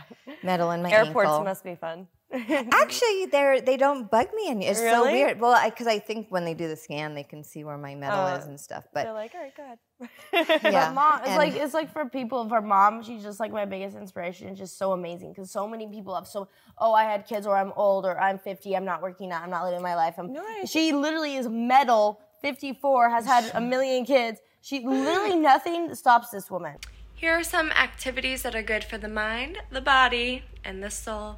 metal 0.43 0.71
in 0.75 0.79
my 0.83 0.91
Airports 0.91 1.29
ankle. 1.31 1.45
must 1.51 1.63
be 1.63 1.75
fun. 1.75 2.07
Actually, 2.71 3.25
they're 3.25 3.59
they 3.59 3.75
don't 3.75 4.09
bug 4.09 4.27
me, 4.33 4.49
and 4.49 4.63
it's 4.63 4.79
so 4.79 5.03
weird. 5.03 5.39
Well, 5.39 5.61
because 5.65 5.87
I, 5.87 5.99
think 5.99 6.27
when 6.29 6.45
they 6.45 6.53
do 6.53 6.67
the 6.67 6.77
scan, 6.77 7.13
they 7.13 7.23
can 7.23 7.43
see 7.43 7.63
where 7.65 7.77
my 7.77 7.93
metal 7.93 8.19
Oh, 8.19 8.35
is 8.35 8.45
and 8.45 8.59
stuff. 8.59 8.85
But 8.93 9.03
they're 9.03 9.13
like, 9.13 9.33
all 9.35 9.41
right, 9.41 9.55
go 9.55 9.63
ahead. 9.63 10.63
yeah, 10.63 10.91
mom, 10.93 11.19
it's 11.19 11.29
and- 11.29 11.37
like 11.37 11.53
it's 11.53 11.73
like 11.73 11.91
for 11.91 12.05
people. 12.07 12.47
For 12.47 12.61
mom, 12.61 13.03
she's 13.03 13.21
just 13.21 13.39
like 13.41 13.51
my 13.51 13.65
biggest 13.65 13.97
inspiration. 13.97 14.47
It's 14.47 14.59
just 14.59 14.77
so 14.77 14.93
amazing 14.93 15.33
because 15.33 15.51
so 15.51 15.67
many 15.67 15.87
people 15.87 16.15
have 16.15 16.25
so. 16.25 16.47
Oh, 16.77 16.93
I 16.93 17.03
had 17.03 17.27
kids, 17.27 17.45
or 17.45 17.57
I'm 17.57 17.73
old, 17.75 18.05
or 18.05 18.19
I'm 18.19 18.39
50. 18.39 18.77
I'm 18.77 18.85
not 18.85 19.01
working 19.01 19.31
out. 19.31 19.43
I'm 19.43 19.49
not 19.49 19.65
living 19.65 19.81
my 19.81 19.95
life. 19.95 20.15
I'm. 20.17 20.33
She 20.65 20.93
literally 20.93 21.35
is 21.35 21.49
metal. 21.49 22.21
54 22.41 23.09
has 23.09 23.25
had 23.25 23.51
a 23.53 23.61
million 23.61 24.05
kids. 24.05 24.39
She 24.61 24.85
literally 24.85 25.35
nothing 25.51 25.93
stops 25.95 26.29
this 26.29 26.49
woman. 26.49 26.77
Here 27.13 27.33
are 27.37 27.43
some 27.43 27.71
activities 27.71 28.41
that 28.43 28.55
are 28.55 28.63
good 28.63 28.83
for 28.83 28.97
the 28.97 29.07
mind, 29.07 29.59
the 29.69 29.81
body, 29.81 30.43
and 30.63 30.81
the 30.81 30.89
soul. 30.89 31.37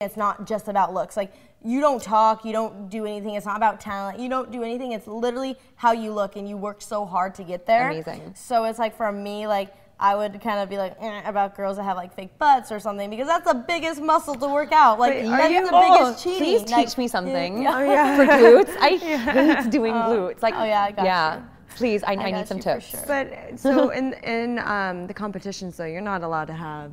It's 0.00 0.16
not 0.16 0.46
just 0.46 0.68
about 0.68 0.94
looks. 0.94 1.16
Like 1.16 1.32
you 1.60 1.80
don't 1.80 2.00
talk, 2.00 2.44
you 2.44 2.52
don't 2.52 2.88
do 2.88 3.04
anything. 3.04 3.34
It's 3.34 3.44
not 3.44 3.56
about 3.56 3.80
talent. 3.80 4.20
You 4.20 4.28
don't 4.28 4.52
do 4.52 4.62
anything. 4.62 4.92
It's 4.92 5.08
literally 5.08 5.56
how 5.74 5.90
you 5.90 6.12
look, 6.12 6.36
and 6.36 6.48
you 6.48 6.56
work 6.56 6.82
so 6.82 7.04
hard 7.04 7.34
to 7.34 7.42
get 7.42 7.66
there. 7.66 7.90
Amazing. 7.90 8.32
So 8.36 8.62
it's 8.62 8.78
like 8.78 8.96
for 8.96 9.10
me, 9.10 9.48
like 9.48 9.74
I 9.98 10.14
would 10.14 10.40
kind 10.40 10.60
of 10.60 10.70
be 10.70 10.78
like 10.78 10.94
eh, 11.00 11.22
about 11.24 11.56
girls 11.56 11.78
that 11.78 11.82
have 11.82 11.96
like 11.96 12.14
fake 12.14 12.38
butts 12.38 12.70
or 12.70 12.78
something 12.78 13.10
because 13.10 13.26
that's 13.26 13.50
the 13.50 13.58
biggest 13.66 14.00
muscle 14.00 14.36
to 14.36 14.46
work 14.46 14.70
out. 14.70 15.00
Like 15.00 15.14
Wait, 15.14 15.26
that's 15.26 15.52
you- 15.52 15.66
the 15.66 15.74
oh, 15.74 15.98
biggest 15.98 16.22
cheating. 16.22 16.38
Please 16.38 16.70
Like, 16.70 16.86
teach 16.86 16.96
me 16.96 17.08
something 17.08 17.62
yeah. 17.64 18.18
Oh, 18.20 18.24
for 18.24 18.32
glutes. 18.32 18.76
I 18.78 18.88
hate 19.62 19.70
doing 19.72 19.94
glutes. 19.94 20.42
Like, 20.42 20.54
oh, 20.54 20.62
yeah, 20.62 20.84
I 20.84 20.92
got 20.92 21.06
yeah. 21.06 21.36
you. 21.38 21.42
Please, 21.74 22.04
I, 22.04 22.12
I, 22.12 22.14
got 22.14 22.32
need 22.34 22.46
some 22.46 22.60
tips. 22.60 22.86
sure. 22.86 23.00
But 23.08 23.58
so 23.58 23.88
in 23.90 24.12
in 24.22 24.60
um, 24.60 25.08
the 25.08 25.14
competitions 25.14 25.76
though, 25.76 25.86
you're 25.86 26.00
not 26.00 26.22
allowed 26.22 26.46
to 26.46 26.54
have 26.54 26.92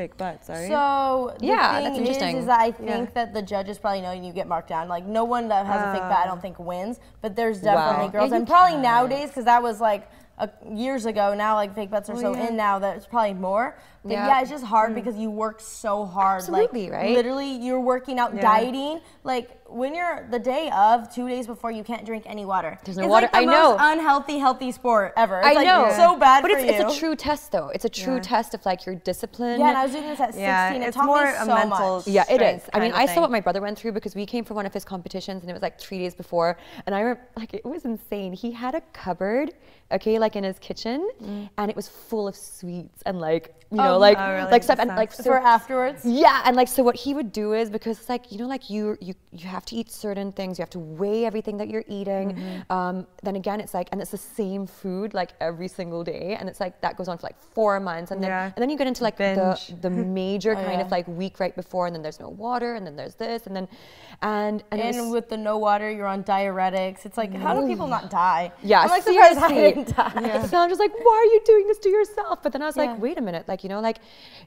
fake 0.00 0.16
butts, 0.16 0.48
are 0.48 0.62
you? 0.62 0.68
So 0.68 1.34
the 1.38 1.46
Yeah, 1.46 1.74
thing 1.74 1.84
that's 1.84 1.98
interesting. 1.98 2.36
is 2.38 2.46
that 2.46 2.60
I 2.60 2.70
think 2.70 3.12
that 3.14 3.34
the 3.34 3.42
judges 3.42 3.78
probably 3.78 4.00
know 4.00 4.12
you 4.12 4.32
get 4.32 4.48
marked 4.48 4.68
down. 4.68 4.88
Like 4.88 5.04
no 5.04 5.24
one 5.24 5.48
that 5.48 5.66
has 5.66 5.82
a 5.82 5.92
fake 5.92 6.08
butt, 6.08 6.18
I 6.24 6.26
don't 6.26 6.40
think 6.40 6.58
wins. 6.58 7.00
But 7.20 7.36
there's 7.36 7.60
definitely 7.60 8.06
Wow. 8.06 8.12
girls, 8.12 8.32
and 8.32 8.46
probably 8.46 8.72
can. 8.72 8.82
nowadays 8.82 9.28
because 9.28 9.44
that 9.44 9.62
was 9.62 9.78
like 9.80 10.08
uh, 10.38 10.46
years 10.86 11.04
ago. 11.04 11.34
Now 11.34 11.54
like 11.56 11.74
fake 11.74 11.90
butts 11.90 12.08
are 12.08 12.16
so 12.16 12.32
in 12.34 12.56
now 12.56 12.78
that 12.78 12.96
it's 12.96 13.06
probably 13.06 13.34
more. 13.34 13.78
But 14.02 14.12
yeah, 14.12 14.26
Yeah. 14.28 14.40
it's 14.40 14.50
just 14.50 14.64
hard 14.64 14.92
mm. 14.92 14.94
because 14.94 15.16
you 15.18 15.30
work 15.30 15.60
so 15.60 16.04
hard. 16.04 16.38
Absolutely, 16.38 16.84
like, 16.84 16.92
right? 16.92 17.14
Literally, 17.14 17.50
you're 17.50 17.80
working 17.80 18.18
out, 18.18 18.38
dieting. 18.40 19.00
Like 19.24 19.60
when 19.68 19.94
you're 19.94 20.26
the 20.30 20.38
day 20.38 20.70
of, 20.74 21.12
two 21.14 21.28
days 21.28 21.46
before, 21.46 21.70
you 21.70 21.84
can't 21.84 22.04
drink 22.04 22.24
any 22.26 22.44
water. 22.44 22.78
There's 22.84 22.96
no 22.96 23.04
it's 23.04 23.10
water. 23.10 23.26
Like 23.26 23.32
the 23.32 23.38
I 23.38 23.44
most 23.46 23.52
know. 23.54 23.76
unhealthy, 23.78 24.38
healthy 24.38 24.72
sport 24.72 25.12
ever. 25.16 25.38
It's 25.38 25.48
I 25.48 25.52
like 25.52 25.66
know. 25.66 25.92
so 25.96 26.16
bad 26.16 26.42
but 26.42 26.50
for 26.50 26.58
it's, 26.58 26.66
you. 26.66 26.86
it's 26.86 26.96
a 26.96 26.98
true 26.98 27.14
test, 27.14 27.52
though. 27.52 27.68
It's 27.68 27.84
a 27.84 27.88
true 27.88 28.20
test 28.20 28.54
of 28.54 28.64
like 28.64 28.86
your 28.86 28.94
discipline. 28.94 29.60
yeah, 29.60 29.68
and 29.68 29.76
I 29.76 29.84
was 29.84 29.92
doing 29.92 30.06
this 30.06 30.20
at 30.20 30.28
16. 30.34 30.42
yeah, 30.42 30.72
it 30.72 30.82
it's 30.82 30.96
taught 30.96 31.06
more 31.06 31.24
me 31.24 31.30
a 31.30 31.44
so 31.44 31.46
mental. 31.46 31.96
much. 31.98 32.06
Yeah, 32.08 32.24
it 32.30 32.40
is. 32.40 32.62
I 32.72 32.80
mean, 32.80 32.92
I 32.92 33.06
saw 33.06 33.20
what 33.20 33.30
my 33.30 33.40
brother 33.40 33.60
went 33.60 33.78
through 33.78 33.92
because 33.92 34.14
we 34.14 34.26
came 34.26 34.44
for 34.44 34.54
one 34.54 34.66
of 34.66 34.72
his 34.72 34.84
competitions 34.84 35.42
and 35.42 35.50
it 35.50 35.52
was 35.52 35.62
like 35.62 35.78
three 35.78 35.98
days 35.98 36.14
before. 36.14 36.56
And 36.86 36.94
I 36.94 37.00
remember, 37.00 37.22
like, 37.36 37.54
it 37.54 37.64
was 37.64 37.84
insane. 37.84 38.32
He 38.32 38.50
had 38.50 38.74
a 38.74 38.80
cupboard, 38.92 39.52
okay, 39.92 40.18
like 40.18 40.36
in 40.36 40.44
his 40.44 40.58
kitchen, 40.58 41.10
mm. 41.22 41.48
and 41.58 41.70
it 41.70 41.76
was 41.76 41.88
full 41.88 42.26
of 42.26 42.34
sweets 42.34 43.02
and 43.06 43.20
like, 43.20 43.54
you 43.70 43.76
know, 43.76 43.89
like, 43.98 44.18
Oh, 44.18 44.32
really? 44.32 44.50
like 44.50 44.62
stuff. 44.62 44.78
And 44.78 44.88
like, 44.90 45.12
so, 45.12 45.22
for 45.22 45.38
afterwards. 45.38 46.04
yeah, 46.04 46.42
and 46.44 46.56
like, 46.56 46.68
so 46.68 46.82
what 46.82 46.96
he 46.96 47.14
would 47.14 47.32
do 47.32 47.52
is 47.54 47.70
because 47.70 47.98
it's 47.98 48.08
like, 48.08 48.30
you 48.32 48.38
know, 48.38 48.46
like 48.46 48.70
you, 48.70 48.96
you, 49.00 49.14
you 49.32 49.46
have 49.48 49.64
to 49.66 49.76
eat 49.76 49.90
certain 49.90 50.32
things, 50.32 50.58
you 50.58 50.62
have 50.62 50.70
to 50.70 50.78
weigh 50.78 51.24
everything 51.24 51.56
that 51.58 51.68
you're 51.68 51.84
eating. 51.88 52.34
Mm-hmm. 52.34 52.72
Um, 52.72 53.06
then 53.22 53.36
again, 53.36 53.60
it's 53.60 53.74
like, 53.74 53.88
and 53.92 54.00
it's 54.00 54.10
the 54.10 54.16
same 54.18 54.66
food 54.66 55.14
like 55.14 55.30
every 55.40 55.68
single 55.68 56.02
day. 56.04 56.36
And 56.38 56.48
it's 56.48 56.60
like, 56.60 56.80
that 56.80 56.96
goes 56.96 57.08
on 57.08 57.18
for 57.18 57.26
like 57.26 57.38
four 57.40 57.80
months. 57.80 58.10
And 58.10 58.22
then, 58.22 58.30
Yeah. 58.30 58.44
and 58.46 58.56
then 58.56 58.70
you 58.70 58.76
get 58.78 58.86
into 58.86 59.02
like 59.02 59.16
the, 59.16 59.56
Binge. 59.68 59.80
the 59.82 59.90
major 60.20 60.54
kind 60.54 60.72
yeah. 60.72 60.80
of 60.80 60.90
like 60.90 61.06
week 61.08 61.40
right 61.40 61.54
before, 61.54 61.86
and 61.86 61.94
then 61.94 62.02
there's 62.02 62.20
no 62.20 62.28
water, 62.28 62.74
and 62.74 62.86
then 62.86 62.96
there's 62.96 63.14
this, 63.14 63.46
and 63.46 63.54
then, 63.56 63.68
and 64.22 64.62
and, 64.70 64.80
And 64.80 65.10
with 65.10 65.28
the 65.28 65.36
no 65.36 65.58
water, 65.58 65.90
you're 65.90 66.06
on 66.06 66.22
diuretics. 66.24 67.06
It's 67.06 67.16
like, 67.16 67.32
how 67.34 67.58
do 67.58 67.66
people 67.66 67.86
not 67.86 68.10
die? 68.10 68.52
yeah, 68.62 68.80
I'm 68.82 68.88
like 68.90 69.02
surprised 69.02 69.38
I 69.38 69.48
didn't 69.52 69.96
die. 69.96 70.46
So 70.50 70.56
I'm 70.58 70.68
just 70.68 70.80
like, 70.80 70.92
why 71.04 71.16
are 71.16 71.32
you 71.34 71.40
doing 71.44 71.66
this 71.66 71.78
to 71.80 71.88
yourself? 71.88 72.42
But 72.42 72.52
then 72.52 72.62
I 72.62 72.66
was 72.66 72.76
Yeah. 72.76 72.84
like, 72.86 73.00
wait 73.00 73.18
a 73.18 73.20
minute, 73.20 73.46
like 73.48 73.62
you 73.62 73.68
know, 73.68 73.79
like 73.80 73.98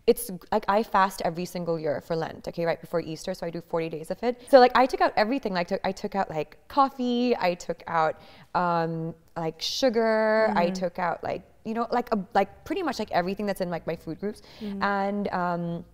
it's 0.08 0.30
like 0.52 0.66
I 0.68 0.84
fast 0.84 1.22
every 1.24 1.46
single 1.46 1.80
year 1.80 2.02
for 2.02 2.16
Lent, 2.16 2.48
okay, 2.48 2.66
right 2.66 2.80
before 2.80 3.02
Easter, 3.02 3.34
so 3.34 3.46
I 3.46 3.50
do 3.50 3.62
40 3.62 3.90
days 3.90 4.12
of 4.12 4.22
it. 4.24 4.42
So 4.50 4.60
like 4.60 4.72
I 4.76 4.86
took 4.86 5.02
out 5.02 5.14
everything, 5.16 5.54
like 5.54 5.68
took, 5.68 5.82
I 5.84 5.92
took 5.92 6.16
out 6.16 6.30
like 6.30 6.58
coffee, 6.68 7.36
I 7.38 7.54
took 7.54 7.84
out 7.88 8.22
um, 8.56 9.14
like 9.38 9.62
sugar, 9.62 10.52
I 10.56 10.68
Mm-hmm. 10.68 10.74
took 10.74 11.00
out 11.00 11.24
like 11.24 11.44
you 11.66 11.74
know 11.74 11.88
like 11.92 12.10
a, 12.14 12.20
like 12.34 12.66
pretty 12.66 12.84
much 12.84 13.00
like 13.00 13.12
everything 13.12 13.46
that's 13.46 13.62
in 13.62 13.70
like 13.70 13.86
my 13.88 13.96
food 13.96 14.20
groups, 14.20 14.42
Mm-hmm. 14.62 14.84
and. 14.84 15.28
Um, 15.34 15.86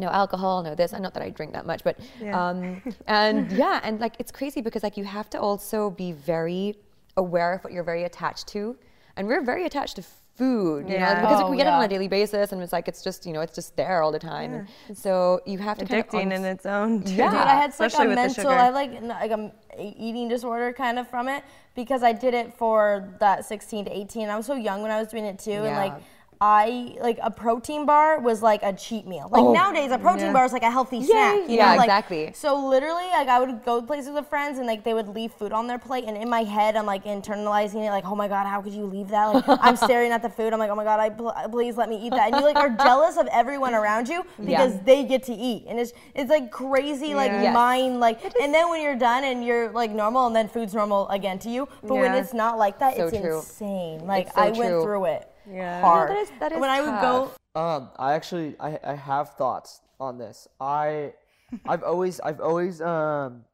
no 0.00 0.06
alcohol, 0.10 0.62
no 0.62 0.76
this. 0.76 0.92
And 0.92 1.02
not 1.02 1.12
that 1.14 1.24
I 1.24 1.30
drink 1.30 1.52
that 1.54 1.66
much, 1.66 1.82
but 1.82 1.98
Yeah. 2.20 2.50
um, 2.50 2.80
and 3.08 3.50
yeah, 3.50 3.80
and 3.82 3.98
like 3.98 4.14
it's 4.20 4.30
crazy 4.30 4.60
because 4.60 4.84
like 4.84 4.96
you 4.96 5.02
have 5.02 5.28
to 5.30 5.40
also 5.40 5.90
be 5.90 6.12
very 6.12 6.76
aware 7.16 7.52
of 7.54 7.64
what 7.64 7.72
you're 7.72 7.82
very 7.82 8.04
attached 8.04 8.46
to, 8.54 8.76
and 9.16 9.26
we're 9.26 9.42
very 9.42 9.64
attached 9.64 9.96
to 9.96 10.04
food, 10.38 10.88
you 10.88 10.98
know, 10.98 11.14
because 11.16 11.40
Oh, 11.42 11.50
we 11.50 11.56
get 11.56 11.66
it 11.66 11.72
on 11.72 11.82
a 11.82 11.88
daily 11.88 12.08
basis, 12.08 12.52
and 12.52 12.62
it's 12.62 12.72
like 12.72 12.86
it's 12.88 13.02
just 13.02 13.26
you 13.26 13.32
know 13.32 13.40
it's 13.40 13.54
just 13.54 13.76
there 13.76 14.02
all 14.02 14.12
the 14.12 14.18
time. 14.18 14.66
And 14.88 14.96
so 14.96 15.40
you 15.44 15.58
have 15.58 15.76
to 15.78 15.84
kind 15.84 16.32
of 16.32 16.38
in 16.38 16.44
its 16.44 16.64
own. 16.64 17.02
too. 17.02 17.14
Yeah. 17.14 17.30
Dude, 17.30 17.40
I 17.40 17.54
had 17.54 17.60
like 17.60 17.68
especially 17.70 18.12
a 18.12 18.14
mental, 18.14 18.44
sugar. 18.44 18.54
I 18.54 18.70
like 18.70 18.92
n- 18.92 19.08
like 19.08 19.30
a 19.30 19.34
m- 19.34 19.52
eating 19.78 20.28
disorder 20.28 20.72
kind 20.72 20.98
of 20.98 21.08
from 21.08 21.28
it 21.28 21.42
because 21.74 22.02
I 22.02 22.12
did 22.12 22.34
it 22.34 22.54
for 22.54 23.08
that 23.20 23.44
16 23.44 23.84
to 23.86 23.96
18. 23.96 24.28
I 24.28 24.36
was 24.36 24.46
so 24.46 24.54
young 24.54 24.82
when 24.82 24.90
I 24.90 24.98
was 24.98 25.08
doing 25.08 25.24
it 25.24 25.38
too, 25.38 25.50
and 25.52 25.76
like 25.76 25.92
Yeah. 25.92 25.98
I 26.40 26.96
like 27.00 27.18
a 27.22 27.30
protein 27.30 27.84
bar 27.84 28.20
was 28.20 28.42
like 28.42 28.62
a 28.62 28.72
cheat 28.72 29.06
meal. 29.06 29.28
Like 29.30 29.42
oh. 29.42 29.52
nowadays, 29.52 29.90
a 29.90 29.98
protein 29.98 30.32
bar 30.32 30.44
is 30.44 30.52
like 30.52 30.62
a 30.62 30.70
healthy 30.70 31.02
snack. 31.04 31.36
You 31.36 31.42
Oh. 31.42 31.46
Yeah, 31.48 31.70
know? 31.72 31.76
like, 31.78 31.86
exactly. 31.86 32.30
So 32.34 32.68
literally, 32.68 33.06
like 33.12 33.26
I 33.28 33.40
would 33.40 33.64
go 33.64 33.82
places 33.82 34.10
with 34.12 34.26
friends, 34.28 34.58
and 34.58 34.66
like 34.66 34.84
they 34.84 34.94
would 34.94 35.08
leave 35.08 35.32
food 35.32 35.52
on 35.52 35.66
their 35.66 35.78
plate, 35.78 36.04
and 36.06 36.16
in 36.16 36.28
my 36.28 36.44
head, 36.44 36.76
I'm 36.76 36.86
like 36.86 37.04
internalizing 37.04 37.84
it, 37.86 37.90
like, 37.90 38.04
oh 38.06 38.14
my 38.14 38.28
god, 38.28 38.46
how 38.46 38.62
could 38.62 38.72
you 38.72 38.84
leave 38.84 39.08
that? 39.08 39.26
Like 39.26 39.44
I'm 39.48 39.76
staring 39.88 40.12
at 40.12 40.22
the 40.22 40.28
food, 40.28 40.52
I'm 40.52 40.60
like, 40.60 40.70
oh 40.70 40.76
my 40.76 40.84
god, 40.84 41.00
I 41.00 41.10
pl- 41.10 41.34
please 41.50 41.76
let 41.76 41.88
me 41.88 41.96
eat 42.06 42.10
that, 42.10 42.28
and 42.32 42.36
you 42.36 42.42
like 42.42 42.56
are 42.56 42.70
jealous 42.84 43.16
of 43.16 43.26
everyone 43.32 43.74
around 43.74 44.08
you 44.08 44.24
because 44.44 44.78
they 44.82 45.04
get 45.04 45.24
to 45.24 45.34
eat, 45.34 45.64
and 45.66 45.78
it's 45.80 45.92
it's 46.14 46.30
like 46.30 46.50
crazy, 46.52 47.14
like 47.14 47.28
Yes. 47.32 47.52
mind, 47.54 48.00
like, 48.00 48.22
and 48.40 48.54
then 48.54 48.70
when 48.70 48.80
you're 48.82 48.96
done 48.96 49.24
and 49.24 49.44
you're 49.44 49.70
like 49.70 49.90
normal, 49.90 50.26
and 50.28 50.36
then 50.36 50.48
food's 50.48 50.74
normal 50.74 51.08
again 51.08 51.38
to 51.40 51.50
you, 51.50 51.68
but 51.82 51.94
when 51.96 52.14
it's 52.14 52.32
not 52.32 52.58
like 52.58 52.78
that, 52.78 52.96
So 52.96 53.08
it's 53.08 53.18
true. 53.18 53.38
insane. 53.38 54.06
Like 54.06 54.28
so 54.28 54.40
I 54.40 54.50
went 54.50 54.70
true. 54.70 54.82
through 54.82 55.04
it 55.06 55.28
Yeah. 55.50 55.80
hard. 55.80 56.10
that 56.10 56.16
is- 56.18 56.32
that 56.40 56.52
is 56.52 56.60
when 56.60 56.70
I 56.70 56.80
would 56.80 57.00
go. 57.00 57.32
Um, 57.54 57.90
I 57.98 58.12
actually 58.12 58.54
I, 58.60 58.78
I 58.84 58.94
have 58.94 59.30
thoughts 59.34 59.80
on 59.98 60.18
this. 60.18 60.46
I 60.60 61.14
I've 61.66 61.82
always 61.82 62.20
I've 62.20 62.40
always 62.40 62.80
um 62.80 63.44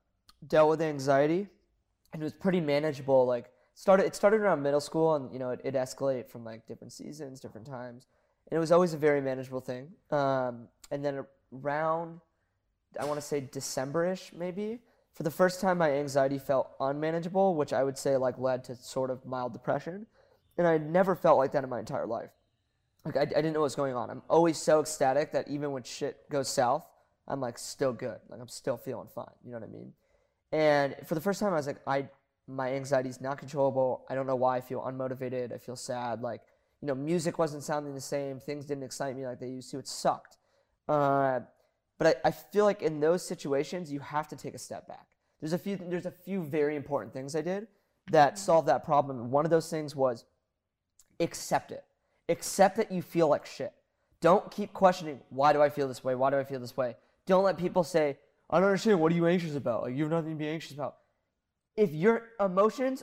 dealt 0.46 0.68
with 0.70 0.82
anxiety 0.82 1.46
and 2.12 2.20
it 2.22 2.24
was 2.24 2.34
pretty 2.34 2.60
manageable. 2.60 3.24
Like 3.26 3.50
started 3.74 4.06
it 4.06 4.14
started 4.14 4.40
around 4.40 4.62
middle 4.62 4.80
school 4.80 5.14
and 5.14 5.32
you 5.32 5.38
know 5.38 5.50
it 5.50 5.60
it 5.64 5.74
escalate 5.74 6.28
from 6.28 6.44
like 6.44 6.66
different 6.66 6.92
seasons, 6.92 7.40
different 7.40 7.66
times. 7.66 8.06
And 8.50 8.56
it 8.56 8.60
was 8.60 8.72
always 8.72 8.92
a 8.94 8.98
very 8.98 9.20
manageable 9.20 9.60
thing. 9.60 9.88
Um 10.10 10.68
and 10.90 11.04
then 11.04 11.24
around 11.62 12.20
I 13.00 13.04
want 13.06 13.18
to 13.20 13.26
say 13.26 13.40
December-ish 13.40 14.32
maybe. 14.36 14.80
For 15.14 15.22
the 15.22 15.30
first 15.30 15.60
time 15.60 15.78
my 15.78 15.90
anxiety 15.92 16.38
felt 16.38 16.70
unmanageable, 16.80 17.54
which 17.54 17.72
I 17.72 17.84
would 17.84 17.96
say 17.96 18.16
like 18.16 18.38
led 18.38 18.64
to 18.64 18.74
sort 18.76 19.10
of 19.10 19.24
mild 19.24 19.52
depression. 19.52 20.06
And 20.56 20.66
I 20.66 20.78
never 20.78 21.16
felt 21.16 21.38
like 21.38 21.52
that 21.52 21.64
in 21.64 21.70
my 21.70 21.80
entire 21.80 22.06
life 22.06 22.30
like 23.04 23.16
I, 23.16 23.22
I 23.22 23.24
didn't 23.24 23.52
know 23.52 23.60
what 23.60 23.64
was 23.64 23.74
going 23.74 23.94
on. 23.94 24.10
I'm 24.10 24.22
always 24.28 24.56
so 24.56 24.80
ecstatic 24.80 25.32
that 25.32 25.48
even 25.48 25.72
when 25.72 25.82
shit 25.82 26.28
goes 26.30 26.48
south, 26.48 26.86
I'm 27.28 27.40
like 27.40 27.58
still 27.58 27.92
good. 27.92 28.18
Like 28.28 28.40
I'm 28.40 28.48
still 28.48 28.76
feeling 28.76 29.08
fine. 29.14 29.26
You 29.44 29.52
know 29.52 29.58
what 29.58 29.68
I 29.68 29.72
mean? 29.72 29.92
And 30.52 30.96
for 31.06 31.14
the 31.14 31.20
first 31.20 31.40
time, 31.40 31.52
I 31.52 31.56
was 31.56 31.66
like, 31.66 31.80
I 31.86 32.08
my 32.46 32.74
anxiety 32.74 33.08
is 33.08 33.20
not 33.20 33.38
controllable. 33.38 34.04
I 34.08 34.14
don't 34.14 34.26
know 34.26 34.36
why 34.36 34.58
I 34.58 34.60
feel 34.60 34.80
unmotivated. 34.82 35.52
I 35.52 35.58
feel 35.58 35.76
sad. 35.76 36.22
Like 36.22 36.42
you 36.80 36.88
know, 36.88 36.94
music 36.94 37.38
wasn't 37.38 37.62
sounding 37.62 37.94
the 37.94 38.00
same. 38.00 38.40
Things 38.40 38.64
didn't 38.64 38.84
excite 38.84 39.16
me 39.16 39.26
like 39.26 39.40
they 39.40 39.48
used 39.48 39.70
to. 39.70 39.78
It 39.78 39.88
sucked. 39.88 40.38
Uh, 40.88 41.40
but 41.98 42.18
I, 42.24 42.28
I 42.28 42.30
feel 42.30 42.64
like 42.64 42.82
in 42.82 43.00
those 43.00 43.26
situations, 43.26 43.92
you 43.92 44.00
have 44.00 44.28
to 44.28 44.36
take 44.36 44.54
a 44.54 44.58
step 44.58 44.86
back. 44.88 45.06
There's 45.40 45.52
a 45.52 45.58
few 45.58 45.76
there's 45.76 46.06
a 46.06 46.10
few 46.10 46.42
very 46.42 46.76
important 46.76 47.12
things 47.12 47.36
I 47.36 47.42
did 47.42 47.68
that 48.10 48.38
solved 48.38 48.68
that 48.68 48.84
problem. 48.84 49.30
One 49.30 49.44
of 49.44 49.50
those 49.50 49.70
things 49.70 49.96
was 49.96 50.24
accept 51.20 51.72
it. 51.72 51.84
Accept 52.28 52.76
that 52.76 52.90
you 52.90 53.02
feel 53.02 53.28
like 53.28 53.46
shit. 53.46 53.72
Don't 54.20 54.50
keep 54.50 54.72
questioning, 54.72 55.20
why 55.28 55.52
do 55.52 55.60
I 55.60 55.68
feel 55.68 55.86
this 55.86 56.02
way? 56.02 56.14
Why 56.14 56.30
do 56.30 56.38
I 56.38 56.44
feel 56.44 56.60
this 56.60 56.76
way? 56.76 56.96
Don't 57.26 57.44
let 57.44 57.58
people 57.58 57.84
say, 57.84 58.16
I 58.48 58.58
don't 58.58 58.68
understand. 58.68 59.00
What 59.00 59.12
are 59.12 59.14
you 59.14 59.26
anxious 59.26 59.56
about? 59.56 59.82
Like, 59.82 59.94
you 59.94 60.02
have 60.04 60.12
nothing 60.12 60.30
to 60.30 60.36
be 60.36 60.48
anxious 60.48 60.72
about. 60.72 60.96
If 61.76 61.92
your 61.92 62.28
emotions 62.40 63.02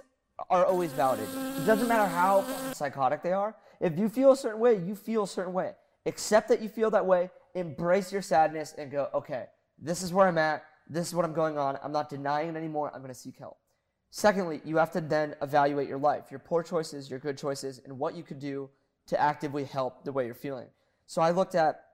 are 0.49 0.65
always 0.65 0.91
validated, 0.93 1.33
it 1.57 1.65
doesn't 1.65 1.87
matter 1.87 2.07
how 2.07 2.45
psychotic 2.73 3.21
they 3.21 3.33
are. 3.33 3.55
If 3.79 3.97
you 3.97 4.09
feel 4.09 4.31
a 4.31 4.37
certain 4.37 4.59
way, 4.59 4.77
you 4.77 4.95
feel 4.95 5.23
a 5.23 5.27
certain 5.27 5.53
way. 5.53 5.73
Accept 6.05 6.47
that 6.49 6.61
you 6.61 6.69
feel 6.69 6.89
that 6.91 7.05
way. 7.05 7.29
Embrace 7.53 8.11
your 8.11 8.21
sadness 8.21 8.73
and 8.77 8.91
go, 8.91 9.09
okay, 9.13 9.45
this 9.77 10.01
is 10.01 10.13
where 10.13 10.27
I'm 10.27 10.37
at. 10.37 10.63
This 10.87 11.07
is 11.07 11.15
what 11.15 11.25
I'm 11.25 11.33
going 11.33 11.57
on. 11.57 11.77
I'm 11.83 11.91
not 11.91 12.09
denying 12.09 12.49
it 12.49 12.55
anymore. 12.55 12.91
I'm 12.93 13.01
going 13.01 13.13
to 13.13 13.19
seek 13.19 13.37
help. 13.37 13.57
Secondly, 14.11 14.61
you 14.65 14.75
have 14.75 14.91
to 14.91 14.99
then 14.99 15.35
evaluate 15.41 15.87
your 15.87 15.97
life, 15.97 16.25
your 16.29 16.39
poor 16.39 16.63
choices, 16.63 17.09
your 17.09 17.17
good 17.17 17.37
choices, 17.37 17.79
and 17.85 17.97
what 17.97 18.13
you 18.13 18.23
could 18.23 18.39
do 18.39 18.69
to 19.07 19.19
actively 19.19 19.63
help 19.63 20.03
the 20.03 20.11
way 20.11 20.25
you're 20.25 20.35
feeling. 20.35 20.67
So 21.07 21.21
I 21.21 21.31
looked 21.31 21.55
at 21.55 21.85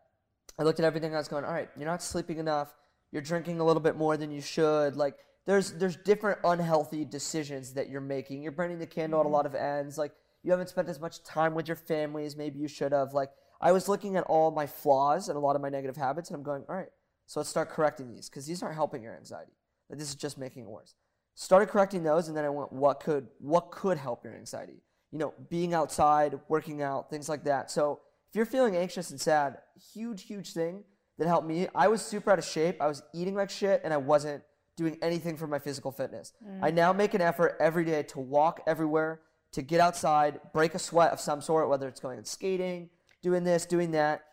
I 0.59 0.63
looked 0.63 0.79
at 0.79 0.85
everything 0.85 1.13
I 1.13 1.19
was 1.19 1.27
going, 1.27 1.45
all 1.45 1.53
right, 1.53 1.69
you're 1.77 1.85
not 1.85 2.01
sleeping 2.01 2.39
enough, 2.39 2.73
you're 3.11 3.21
drinking 3.21 3.59
a 3.59 3.63
little 3.63 3.81
bit 3.81 3.95
more 3.95 4.17
than 4.17 4.31
you 4.31 4.41
should. 4.41 4.95
Like 4.95 5.15
there's 5.45 5.73
there's 5.73 5.95
different 5.95 6.39
unhealthy 6.43 7.05
decisions 7.05 7.73
that 7.73 7.87
you're 7.87 8.01
making. 8.01 8.41
You're 8.41 8.51
burning 8.51 8.79
the 8.79 8.87
candle 8.87 9.19
at 9.19 9.23
a 9.23 9.25
mm-hmm. 9.25 9.33
lot 9.33 9.45
of 9.45 9.53
ends. 9.53 9.95
Like 9.99 10.13
you 10.41 10.49
haven't 10.49 10.69
spent 10.69 10.89
as 10.89 10.99
much 10.99 11.23
time 11.23 11.53
with 11.53 11.67
your 11.67 11.77
family 11.77 12.25
as 12.25 12.35
maybe 12.35 12.57
you 12.57 12.67
should 12.67 12.93
have. 12.93 13.13
Like 13.13 13.29
I 13.61 13.71
was 13.71 13.87
looking 13.87 14.15
at 14.15 14.23
all 14.23 14.49
my 14.49 14.65
flaws 14.65 15.29
and 15.29 15.37
a 15.37 15.39
lot 15.39 15.55
of 15.55 15.61
my 15.61 15.69
negative 15.69 15.97
habits 15.97 16.31
and 16.31 16.35
I'm 16.35 16.43
going, 16.43 16.63
all 16.67 16.75
right, 16.75 16.89
so 17.27 17.39
let's 17.39 17.49
start 17.49 17.69
correcting 17.69 18.09
these 18.09 18.27
because 18.27 18.47
these 18.47 18.63
aren't 18.63 18.75
helping 18.75 19.03
your 19.03 19.15
anxiety. 19.15 19.51
Like, 19.87 19.99
this 19.99 20.09
is 20.09 20.15
just 20.15 20.39
making 20.39 20.63
it 20.63 20.69
worse 20.69 20.95
started 21.39 21.69
correcting 21.69 22.01
those 22.01 22.27
and 22.27 22.35
then 22.35 22.43
i 22.43 22.49
went 22.49 22.73
what 22.73 22.99
could 22.99 23.27
what 23.37 23.69
could 23.69 23.97
help 23.97 24.23
your 24.23 24.33
anxiety? 24.35 24.81
You 25.11 25.19
know 25.19 25.33
being 25.49 25.73
outside 25.73 26.37
working 26.49 26.81
out 26.81 27.09
things 27.11 27.29
like 27.29 27.43
that. 27.43 27.69
So 27.71 28.01
if 28.27 28.35
you're 28.35 28.45
feeling 28.45 28.75
anxious 28.75 29.11
and 29.11 29.21
sad 29.21 29.59
huge 29.93 30.23
huge 30.23 30.51
thing 30.53 30.83
that 31.19 31.27
helped 31.27 31.47
me. 31.47 31.67
I 31.75 31.87
was 31.87 32.01
super 32.01 32.31
out 32.31 32.39
of 32.39 32.45
shape. 32.45 32.81
I 32.81 32.87
was 32.87 33.03
eating 33.13 33.35
like 33.35 33.51
shit 33.51 33.81
and 33.83 33.93
i 33.93 33.97
wasn't 33.97 34.43
doing 34.75 34.97
anything 35.01 35.37
for 35.37 35.47
my 35.47 35.59
physical 35.59 35.91
fitness. 35.91 36.33
Mm. 36.45 36.59
I 36.63 36.71
now 36.71 36.91
make 36.91 37.13
an 37.13 37.21
effort 37.21 37.55
every 37.59 37.85
day 37.85 38.03
to 38.03 38.19
walk 38.19 38.61
everywhere 38.65 39.21
to 39.51 39.61
get 39.61 39.79
outside 39.79 40.39
break 40.53 40.73
a 40.73 40.79
sweat 40.79 41.11
of 41.11 41.19
some 41.19 41.41
sort 41.41 41.69
whether 41.69 41.87
it's 41.87 41.99
going 41.99 42.17
and 42.17 42.27
skating 42.27 42.89
doing 43.21 43.43
this 43.43 43.67
doing 43.67 43.91
that. 43.91 44.23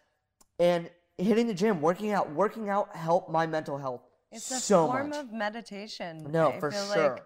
And 0.58 0.88
hitting 1.18 1.48
the 1.48 1.54
gym 1.54 1.82
working 1.82 2.12
out 2.12 2.32
working 2.32 2.70
out 2.70 2.96
helped 2.96 3.30
my 3.30 3.46
mental 3.46 3.76
health 3.76 4.00
It's 4.34 4.50
a 4.50 4.60
so 4.60 4.86
form 4.86 5.10
much 5.10 5.18
of 5.18 5.32
meditation. 5.32 6.26
No, 6.30 6.50
I 6.52 6.60
for 6.60 6.70
feel 6.70 6.92
sure. 6.92 7.10
Like, 7.12 7.22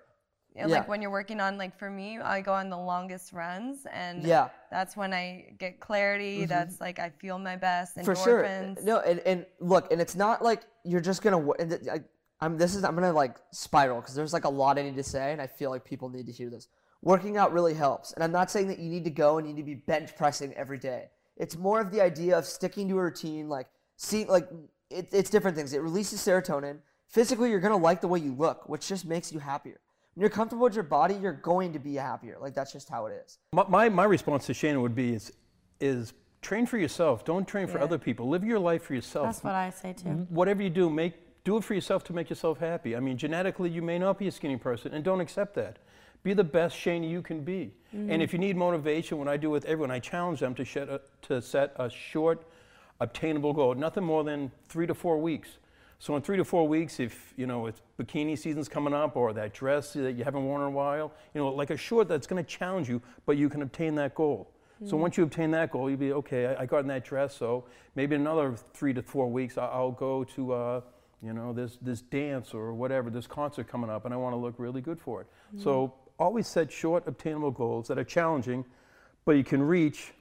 yeah, 0.56 0.66
like 0.66 0.88
when 0.88 1.00
you're 1.02 1.10
working 1.10 1.40
on, 1.40 1.56
like 1.56 1.78
for 1.78 1.88
me, 1.88 2.18
I 2.18 2.40
go 2.40 2.52
on 2.52 2.68
the 2.68 2.76
longest 2.78 3.32
runs, 3.32 3.86
and 3.92 4.24
Yeah. 4.24 4.48
that's 4.70 4.96
when 4.96 5.12
I 5.14 5.54
get 5.58 5.78
clarity. 5.78 6.38
Mm-hmm. 6.40 6.48
That's 6.48 6.80
like 6.80 6.98
I 6.98 7.10
feel 7.10 7.38
my 7.38 7.54
best. 7.56 7.96
Endorphins. 7.96 8.04
for 8.04 8.14
sure 8.16 8.74
no 8.82 8.98
and, 9.00 9.20
and 9.20 9.46
look 9.60 9.90
and 9.92 10.00
it's 10.00 10.16
not 10.16 10.42
like 10.42 10.62
you're 10.84 11.00
just 11.00 11.22
gonna 11.22 11.50
and 11.52 11.78
I, 11.90 12.00
i'm 12.40 12.56
this 12.58 12.74
is 12.74 12.84
i'm 12.84 12.94
gonna 12.94 13.12
like 13.12 13.36
spiral 13.52 14.00
because 14.00 14.14
there's 14.14 14.32
like 14.32 14.44
a 14.44 14.48
lot 14.48 14.78
i 14.78 14.82
need 14.82 14.96
to 14.96 15.02
say 15.02 15.32
and 15.32 15.40
i 15.42 15.46
feel 15.46 15.70
like 15.70 15.84
people 15.84 16.08
need 16.08 16.26
to 16.26 16.32
hear 16.32 16.48
this 16.50 16.68
working 17.02 17.36
out 17.36 17.52
really 17.52 17.74
helps 17.74 18.12
and 18.12 18.22
i'm 18.24 18.32
not 18.32 18.50
saying 18.50 18.68
that 18.68 18.78
you 18.78 18.88
need 18.88 19.04
to 19.04 19.10
go 19.10 19.38
and 19.38 19.46
you 19.46 19.52
need 19.54 19.60
to 19.60 19.66
be 19.66 19.74
bench 19.74 20.14
pressing 20.16 20.52
every 20.54 20.78
day 20.78 21.06
it's 21.36 21.56
more 21.56 21.80
of 21.80 21.90
the 21.90 22.00
idea 22.00 22.36
of 22.38 22.44
sticking 22.44 22.88
to 22.88 22.98
a 22.98 23.02
routine 23.02 23.48
like 23.48 23.66
see 23.96 24.24
like 24.24 24.48
it, 24.90 25.08
it's 25.12 25.30
different 25.30 25.56
things 25.56 25.72
it 25.72 25.82
releases 25.82 26.20
serotonin 26.20 26.78
physically 27.08 27.50
you're 27.50 27.60
gonna 27.60 27.76
like 27.76 28.00
the 28.00 28.08
way 28.08 28.18
you 28.18 28.32
look 28.34 28.68
which 28.68 28.86
just 28.88 29.04
makes 29.04 29.32
you 29.32 29.38
happier 29.38 29.80
when 30.14 30.22
you're 30.22 30.30
comfortable 30.30 30.64
with 30.64 30.74
your 30.74 30.84
body 30.84 31.14
you're 31.14 31.32
going 31.32 31.72
to 31.72 31.78
be 31.78 31.94
happier 31.94 32.36
like 32.40 32.54
that's 32.54 32.72
just 32.72 32.88
how 32.88 33.06
it 33.06 33.22
is 33.24 33.38
My, 33.52 33.64
my, 33.68 33.88
my 33.88 34.04
response 34.04 34.46
to 34.46 34.54
Shannon 34.54 34.82
would 34.82 34.94
be 34.94 35.14
is, 35.14 35.32
is 35.80 36.12
train 36.40 36.66
for 36.66 36.78
yourself. 36.78 37.24
Don't 37.24 37.46
train 37.46 37.66
for 37.66 37.80
other 37.80 37.98
people. 37.98 38.28
Live 38.28 38.44
your 38.44 38.58
life 38.58 38.84
for 38.84 38.94
yourself. 38.94 39.26
That's 39.26 39.44
what 39.44 39.54
I 39.54 39.70
say 39.70 39.92
too. 39.92 40.26
Whatever 40.28 40.62
you 40.62 40.70
do, 40.70 40.88
make 40.90 41.14
do 41.44 41.56
it 41.56 41.64
for 41.64 41.74
yourself 41.74 42.04
to 42.04 42.12
make 42.12 42.28
yourself 42.28 42.58
happy. 42.58 42.94
I 42.94 43.00
mean, 43.00 43.16
genetically, 43.16 43.70
you 43.70 43.80
may 43.80 43.98
not 43.98 44.18
be 44.18 44.28
a 44.28 44.30
skinny 44.30 44.56
person, 44.56 44.92
and 44.92 45.02
don't 45.02 45.20
accept 45.20 45.54
that. 45.54 45.78
Be 46.22 46.34
the 46.34 46.44
best 46.44 46.76
Shani 46.76 47.08
you 47.08 47.22
can 47.22 47.42
be. 47.42 47.72
And 47.92 48.10
mm-hmm. 48.10 48.20
if 48.20 48.32
you 48.32 48.38
need 48.38 48.56
motivation, 48.56 49.18
what 49.18 49.28
I 49.28 49.36
do 49.36 49.48
with 49.48 49.64
everyone, 49.64 49.90
I 49.90 49.98
challenge 49.98 50.40
them 50.40 50.54
to, 50.56 50.64
shed 50.64 50.88
a, 50.88 51.00
to 51.22 51.40
set 51.40 51.72
a 51.76 51.88
short, 51.88 52.44
obtainable 53.00 53.52
goal, 53.54 53.74
nothing 53.74 54.04
more 54.04 54.24
than 54.24 54.50
three 54.68 54.86
to 54.86 54.94
four 54.94 55.18
weeks. 55.18 55.48
So 56.00 56.14
in 56.14 56.22
three 56.22 56.36
to 56.36 56.44
four 56.44 56.68
weeks, 56.68 57.00
if 57.00 57.34
you 57.36 57.46
know 57.46 57.66
it's 57.66 57.82
bikini 57.98 58.38
season's 58.38 58.68
coming 58.68 58.94
up 58.94 59.16
or 59.16 59.32
that 59.32 59.52
dress 59.52 59.92
that 59.94 60.12
you 60.12 60.24
haven't 60.24 60.44
worn 60.44 60.62
in 60.62 60.68
a 60.68 60.70
while, 60.70 61.12
you 61.34 61.40
know, 61.40 61.48
like 61.48 61.70
a 61.70 61.76
short 61.76 62.08
that's 62.08 62.26
going 62.26 62.42
to 62.42 62.48
challenge 62.48 62.88
you, 62.88 63.02
but 63.26 63.36
you 63.36 63.48
can 63.48 63.62
obtain 63.62 63.94
that 63.96 64.14
goal. 64.14 64.50
So 64.86 64.96
once 64.96 65.16
you 65.16 65.24
obtain 65.24 65.50
that 65.50 65.72
goal, 65.72 65.90
you'll 65.90 65.98
be 65.98 66.12
okay. 66.12 66.46
I, 66.46 66.62
I 66.62 66.66
got 66.66 66.78
in 66.78 66.86
that 66.86 67.04
dress, 67.04 67.36
so 67.36 67.64
maybe 67.96 68.14
in 68.14 68.20
another 68.20 68.54
three 68.74 68.94
to 68.94 69.02
four 69.02 69.28
weeks, 69.28 69.58
I, 69.58 69.66
I'll 69.66 69.90
go 69.90 70.22
to, 70.22 70.52
uh, 70.52 70.80
you 71.20 71.32
know, 71.32 71.52
this 71.52 71.78
this 71.82 72.00
dance 72.00 72.54
or 72.54 72.72
whatever, 72.72 73.10
this 73.10 73.26
concert 73.26 73.66
coming 73.66 73.90
up, 73.90 74.04
and 74.04 74.14
I 74.14 74.16
want 74.16 74.34
to 74.34 74.36
look 74.36 74.54
really 74.56 74.80
good 74.80 75.00
for 75.00 75.22
it. 75.22 75.26
So 75.60 75.94
always 76.16 76.46
set 76.46 76.70
short, 76.70 77.08
obtainable 77.08 77.50
goals 77.50 77.88
that 77.88 77.98
are 77.98 78.04
challenging, 78.04 78.64
but 79.24 79.32
you 79.32 79.42
can 79.42 79.62
reach 79.62 80.12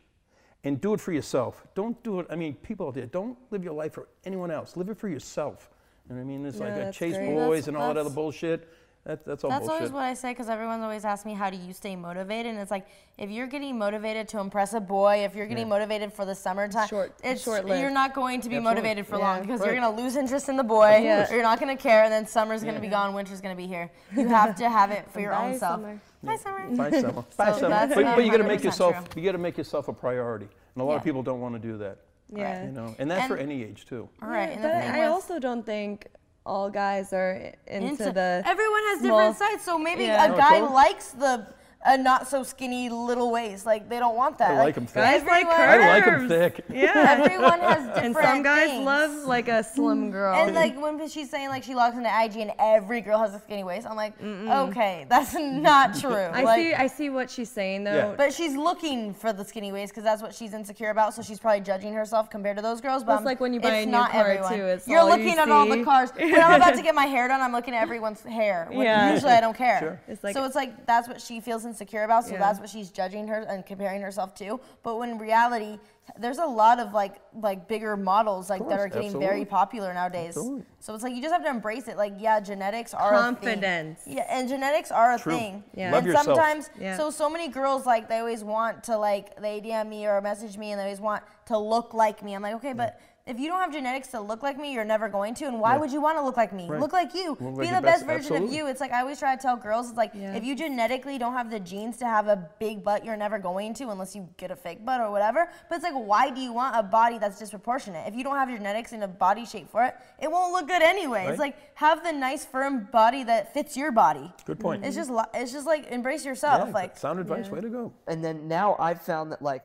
and 0.68 0.82
do 0.82 0.94
it 0.94 1.00
for 1.00 1.14
yourself. 1.14 1.66
Don't 1.76 2.02
do 2.04 2.20
it. 2.20 2.28
I 2.30 2.36
mean, 2.36 2.56
people 2.56 2.88
out 2.88 2.94
there, 2.94 3.06
don't 3.06 3.38
live 3.52 3.64
your 3.64 3.74
life 3.74 3.94
for 3.94 4.08
anyone 4.26 4.52
else. 4.52 4.76
Live 4.76 4.90
it 4.90 4.98
for 4.98 5.08
yourself. 5.08 5.70
You 6.10 6.16
know 6.16 6.22
what 6.22 6.28
I 6.28 6.28
mean? 6.28 6.46
It's 6.46 6.60
like 6.60 6.74
a 6.74 6.92
chase 6.92 7.16
great. 7.16 7.34
boys 7.34 7.66
That's- 7.66 7.68
and 7.70 7.78
all 7.78 7.94
that 7.94 8.00
other 8.00 8.10
bullshit. 8.10 8.68
That, 9.08 9.24
that's 9.26 9.46
all 9.46 9.50
That's 9.50 9.62
bullshit. 9.62 9.76
always 9.84 9.92
what 9.94 10.04
I 10.04 10.14
say 10.14 10.32
because 10.32 10.50
everyone's 10.50 10.84
always 10.84 11.06
asked 11.06 11.26
me, 11.26 11.34
how 11.34 11.50
do 11.50 11.56
you 11.56 11.72
stay 11.72 11.96
motivated? 11.96 12.52
And 12.52 12.60
it's 12.60 12.70
like, 12.72 12.88
if 13.18 13.30
you're 13.30 13.48
getting 13.48 13.78
motivated 13.78 14.28
to 14.30 14.40
impress 14.40 14.74
a 14.74 14.82
boy, 14.82 15.24
if 15.24 15.34
you're 15.34 15.46
getting 15.46 15.70
motivated 15.70 16.12
for 16.12 16.26
the 16.26 16.36
summertime, 16.36 16.90
Short- 16.90 17.14
it's, 17.24 17.42
short-lived. 17.42 17.80
you're 17.80 17.90
not 17.90 18.14
going 18.14 18.42
to 18.42 18.50
be 18.50 18.58
Absolutely. 18.58 18.82
motivated 18.82 19.08
for 19.08 19.18
Yeah, 19.18 19.24
long 19.32 19.42
because 19.44 19.62
you're 19.64 19.80
going 19.80 19.96
to 19.96 20.02
lose 20.04 20.18
interest 20.18 20.50
in 20.50 20.58
the 20.58 20.64
boy. 20.64 21.00
Yeah. 21.02 21.32
You're 21.32 21.42
not 21.42 21.58
going 21.58 21.76
to 21.76 21.82
care, 21.82 22.04
and 22.04 22.12
then 22.12 22.28
summer's 22.28 22.64
going 22.64 22.76
to 22.76 22.82
be 22.82 22.90
gone, 22.90 23.14
winter's 23.14 23.40
going 23.40 23.56
to 23.56 23.62
be 23.62 23.66
here. 23.66 23.90
You 24.14 24.28
have 24.28 24.58
to 24.58 24.70
have 24.70 24.92
it 24.92 25.10
for 25.10 25.22
your 25.22 25.34
own 25.34 25.54
Bye, 25.54 25.58
self. 25.58 25.76
summer. 25.80 26.02
Hi, 26.26 26.36
Summer. 26.36 26.76
Bye, 26.76 26.92
Summer. 27.00 27.26
Bye, 27.38 27.52
So 27.54 27.60
Summer. 27.60 27.88
But, 27.88 27.96
but 27.96 28.06
um, 28.06 28.22
you 28.26 28.30
got 28.32 28.38
to 28.38 28.44
make 28.44 28.62
yourself. 28.64 29.10
true. 29.10 29.22
You 29.22 29.26
got 29.30 29.38
to 29.38 29.38
make 29.38 29.58
yourself 29.58 29.88
a 29.88 29.94
priority, 29.94 30.50
and 30.76 30.82
a 30.82 30.84
lot 30.84 30.98
of 30.98 31.04
people 31.06 31.24
don't 31.24 31.40
want 31.40 31.56
to 31.56 31.60
do 31.60 31.78
that. 31.78 32.00
Yeah. 32.36 32.66
You 32.66 32.72
know, 32.74 32.94
and 33.00 33.10
that's 33.10 33.26
for 33.28 33.38
any 33.38 33.64
age 33.64 33.86
too. 33.86 34.10
All 34.22 34.28
right. 34.28 34.50
And 34.50 34.62
But 34.62 34.74
I 34.74 35.06
also 35.06 35.40
don't 35.40 35.66
think 35.66 36.08
all 36.48 36.70
guys 36.70 37.12
are 37.12 37.52
into, 37.68 37.90
into- 37.90 38.12
the. 38.12 38.42
everyone 38.46 38.84
has 38.90 39.00
small- 39.00 39.20
different 39.20 39.38
sides 39.38 39.64
so 39.64 39.78
maybe 39.78 40.04
Yeah. 40.04 40.26
a 40.26 40.34
oh, 40.34 40.38
guy 40.38 40.60
likes 40.62 41.10
the 41.12 41.46
a 41.86 41.98
not 41.98 42.28
so 42.28 42.44
skinny 42.44 42.90
little 42.90 43.32
waist 43.32 43.66
like 43.66 43.88
they 43.88 44.00
don't 44.00 44.16
want 44.16 44.38
that 44.40 44.52
I 44.52 44.58
like 44.58 44.76
'em 44.78 44.88
thick. 44.88 44.96
Guys 44.96 45.24
like 45.24 45.46
everyone- 45.46 45.82
I 45.82 45.88
like 45.88 46.06
them 46.06 46.28
thick. 46.28 46.66
Yeah. 46.74 47.16
everyone 47.20 47.60
has 47.60 47.86
different 47.86 48.06
and 48.06 48.16
some 48.16 48.44
guys 48.44 48.70
things. 48.70 48.86
love 48.86 49.12
like 49.26 49.48
a 49.48 49.64
slim 49.64 50.10
mm. 50.10 50.12
girl. 50.12 50.36
and 50.36 50.56
like 50.56 50.80
when 50.82 51.08
she's 51.08 51.30
saying 51.30 51.50
like 51.50 51.64
she 51.64 51.76
logs 51.76 51.96
into 51.98 52.10
IG 52.10 52.38
and 52.38 52.52
every 52.60 53.02
girl 53.02 53.20
has 53.20 53.34
a 53.34 53.40
skinny 53.40 53.64
waist, 53.64 53.88
I'm 53.88 53.96
like, 53.96 54.14
okay, 54.22 55.06
that's 55.10 55.34
not 55.40 55.98
true. 56.00 56.14
I 56.14 56.44
like, 56.44 56.60
see. 56.60 56.74
I 56.74 56.88
see 56.88 57.10
what 57.10 57.30
she's 57.30 57.50
saying 57.50 57.84
though. 57.84 57.96
Yeah. 57.96 58.14
But 58.18 58.34
she's 58.34 58.56
looking 58.56 59.14
for 59.14 59.32
the 59.32 59.46
skinny 59.46 59.72
waist 59.72 59.92
because 59.94 60.04
that's 60.04 60.22
what 60.22 60.34
she's 60.34 60.54
insecure 60.54 60.90
about. 60.90 61.14
So 61.14 61.22
she's 61.22 61.40
probably 61.40 61.62
judging 61.62 61.94
herself 61.94 62.30
compared 62.30 62.58
to 62.58 62.64
those 62.64 62.82
girls. 62.82 63.04
But 63.04 63.14
It's 63.14 63.18
I'm- 63.20 63.26
like 63.26 63.40
when 63.40 63.54
you 63.54 63.60
buy 63.60 63.70
a 63.76 63.86
new 63.86 63.92
not 63.92 64.12
car 64.12 64.22
everyone. 64.22 64.54
too. 64.54 64.66
It's 64.66 64.88
You're 64.88 65.00
all 65.00 65.10
you 65.18 65.24
looking 65.24 65.38
at 65.40 65.50
all 65.50 65.68
the 65.68 65.84
cars. 65.84 66.12
When 66.16 66.42
I'm 66.42 66.56
about 66.60 66.76
to 66.76 66.82
get 66.88 66.96
my 66.96 67.06
hair 67.06 67.28
done, 67.28 67.42
I'm 67.42 67.52
looking 67.54 67.76
at 67.76 67.82
everyone's 67.84 68.22
hair. 68.22 68.68
Yeah. 68.72 69.14
Usually 69.14 69.32
I 69.32 69.42
don't 69.42 69.56
care. 69.56 69.80
Sure. 69.80 70.00
It's 70.08 70.24
like- 70.24 70.34
so 70.34 70.44
it's 70.44 70.56
like 70.56 70.86
that's 70.86 71.08
what 71.08 71.22
she 71.22 71.40
feels 71.40 71.66
insecure 71.68 72.04
about. 72.04 72.26
So 72.26 72.34
Yeah. 72.34 72.40
that's 72.40 72.60
what 72.60 72.70
she's 72.70 72.90
judging 72.90 73.28
her 73.28 73.42
and 73.42 73.66
comparing 73.66 74.02
herself 74.02 74.34
to. 74.36 74.60
But 74.84 74.98
when 74.98 75.10
in 75.10 75.18
reality, 75.18 75.80
there's 76.18 76.38
a 76.38 76.46
lot 76.46 76.80
of 76.80 76.94
like 76.94 77.16
like 77.34 77.68
bigger 77.68 77.98
models 77.98 78.50
like 78.50 78.68
that 78.70 78.80
are 78.80 78.88
getting 78.88 79.08
absolutely. 79.08 79.28
very 79.28 79.46
popular 79.46 79.94
nowadays. 79.94 80.30
Absolutely. 80.30 80.64
So 80.80 80.94
it's 80.96 81.04
like 81.04 81.14
you 81.14 81.22
just 81.22 81.34
have 81.34 81.44
to 81.44 81.50
embrace 81.50 81.88
it. 81.88 81.98
Like 81.98 82.14
yeah, 82.18 82.40
genetics 82.40 82.94
are 82.94 83.14
A 83.14 83.18
Confidence. 83.18 84.04
thing. 84.04 84.16
Yeah, 84.18 84.26
and 84.30 84.48
genetics 84.48 84.90
are 84.92 85.14
a 85.16 85.20
True. 85.20 85.34
thing. 85.34 85.64
Yeah. 85.76 85.92
Love 85.92 86.00
and 86.00 86.08
yourself. 86.08 86.26
sometimes 86.26 86.70
Yeah. 86.80 86.98
so 86.98 87.10
so 87.10 87.30
many 87.30 87.50
girls 87.50 87.86
like 87.86 88.08
they 88.10 88.20
always 88.20 88.44
want 88.44 88.84
to 88.86 88.98
like 88.98 89.40
they 89.42 89.60
DM 89.62 89.88
me 89.90 90.08
or 90.08 90.22
message 90.22 90.58
me 90.58 90.72
and 90.72 90.80
they 90.80 90.84
always 90.86 91.02
want 91.02 91.24
to 91.48 91.58
look 91.58 91.94
like 91.94 92.24
me. 92.24 92.34
I'm 92.34 92.42
like, 92.42 92.56
okay, 92.56 92.74
but 92.74 93.00
if 93.28 93.40
you 93.40 93.48
don't 93.50 93.60
have 93.60 93.72
genetics 93.72 94.08
to 94.10 94.20
look 94.22 94.42
like 94.44 94.58
me, 94.58 94.74
you're 94.74 94.86
never 94.86 95.10
going 95.10 95.34
to. 95.36 95.46
And 95.46 95.60
why 95.60 95.74
Yeah. 95.74 95.78
would 95.80 95.92
you 95.92 96.02
want 96.02 96.18
to 96.18 96.24
look 96.24 96.38
like 96.38 96.54
me? 96.54 96.68
Right. 96.68 96.80
Look 96.80 96.94
like 96.94 97.14
you. 97.14 97.38
Look 97.40 97.40
Be 97.60 97.66
like 97.66 97.76
the 97.76 97.82
best, 97.82 98.06
best- 98.08 98.28
version 98.30 98.44
of 98.46 98.54
you. 98.54 98.68
It's 98.68 98.80
like 98.82 98.92
I 98.92 99.02
always 99.02 99.20
try 99.20 99.36
to 99.36 99.42
tell 99.42 99.56
girls, 99.58 99.90
it's 99.90 99.98
like 99.98 100.12
Yeah. 100.14 100.34
if 100.36 100.44
you 100.44 100.56
genetically 100.56 101.18
don't 101.18 101.34
have 101.34 101.50
the 101.50 101.60
genes 101.60 101.98
to 101.98 102.06
have 102.06 102.28
a 102.28 102.50
big 102.60 102.84
butt, 102.84 103.04
you're 103.06 103.18
never 103.18 103.38
going 103.40 103.74
to 103.76 103.90
unless 103.90 104.16
you 104.16 104.28
get 104.38 104.52
a 104.52 104.56
fake 104.56 104.86
butt 104.86 105.02
or 105.02 105.12
whatever. 105.12 105.50
But 105.70 105.76
it's 105.76 105.84
like, 105.84 105.94
why 105.94 106.30
do 106.30 106.42
you 106.42 106.54
want 106.54 106.76
a 106.76 106.84
body 106.84 107.18
that's 107.18 107.38
disproportionate? 107.40 108.08
If 108.08 108.16
you 108.16 108.24
don't 108.24 108.36
have 108.36 108.50
genetics 108.50 108.92
and 108.94 109.04
a 109.04 109.08
body 109.08 109.46
shape 109.46 109.70
for 109.70 109.84
it, 109.84 109.96
it 110.20 110.32
won't 110.32 110.54
look 110.54 110.68
good 110.68 110.82
anyway. 110.82 111.28
It's 111.28 111.40
like 111.40 111.56
have 111.76 112.04
the 112.04 112.12
nice 112.14 112.46
firm 112.46 112.88
body 112.92 113.24
that 113.24 113.54
fits 113.54 113.76
your 113.78 113.92
body. 113.92 114.32
Good 114.46 114.60
point. 114.60 114.86
It's 114.86 114.96
just 114.96 115.12
it's 115.34 115.52
just 115.52 115.68
like 115.68 115.88
embrace 115.92 116.26
yourself. 116.26 116.68
Yeah, 116.70 116.74
like 116.74 116.98
sound 116.98 117.20
advice. 117.20 117.50
Way 117.50 117.62
to 117.62 117.70
go. 117.70 117.94
and 118.08 118.24
then 118.24 118.48
now 118.48 118.76
I've 118.80 119.02
found 119.02 119.32
that 119.32 119.42
like 119.42 119.64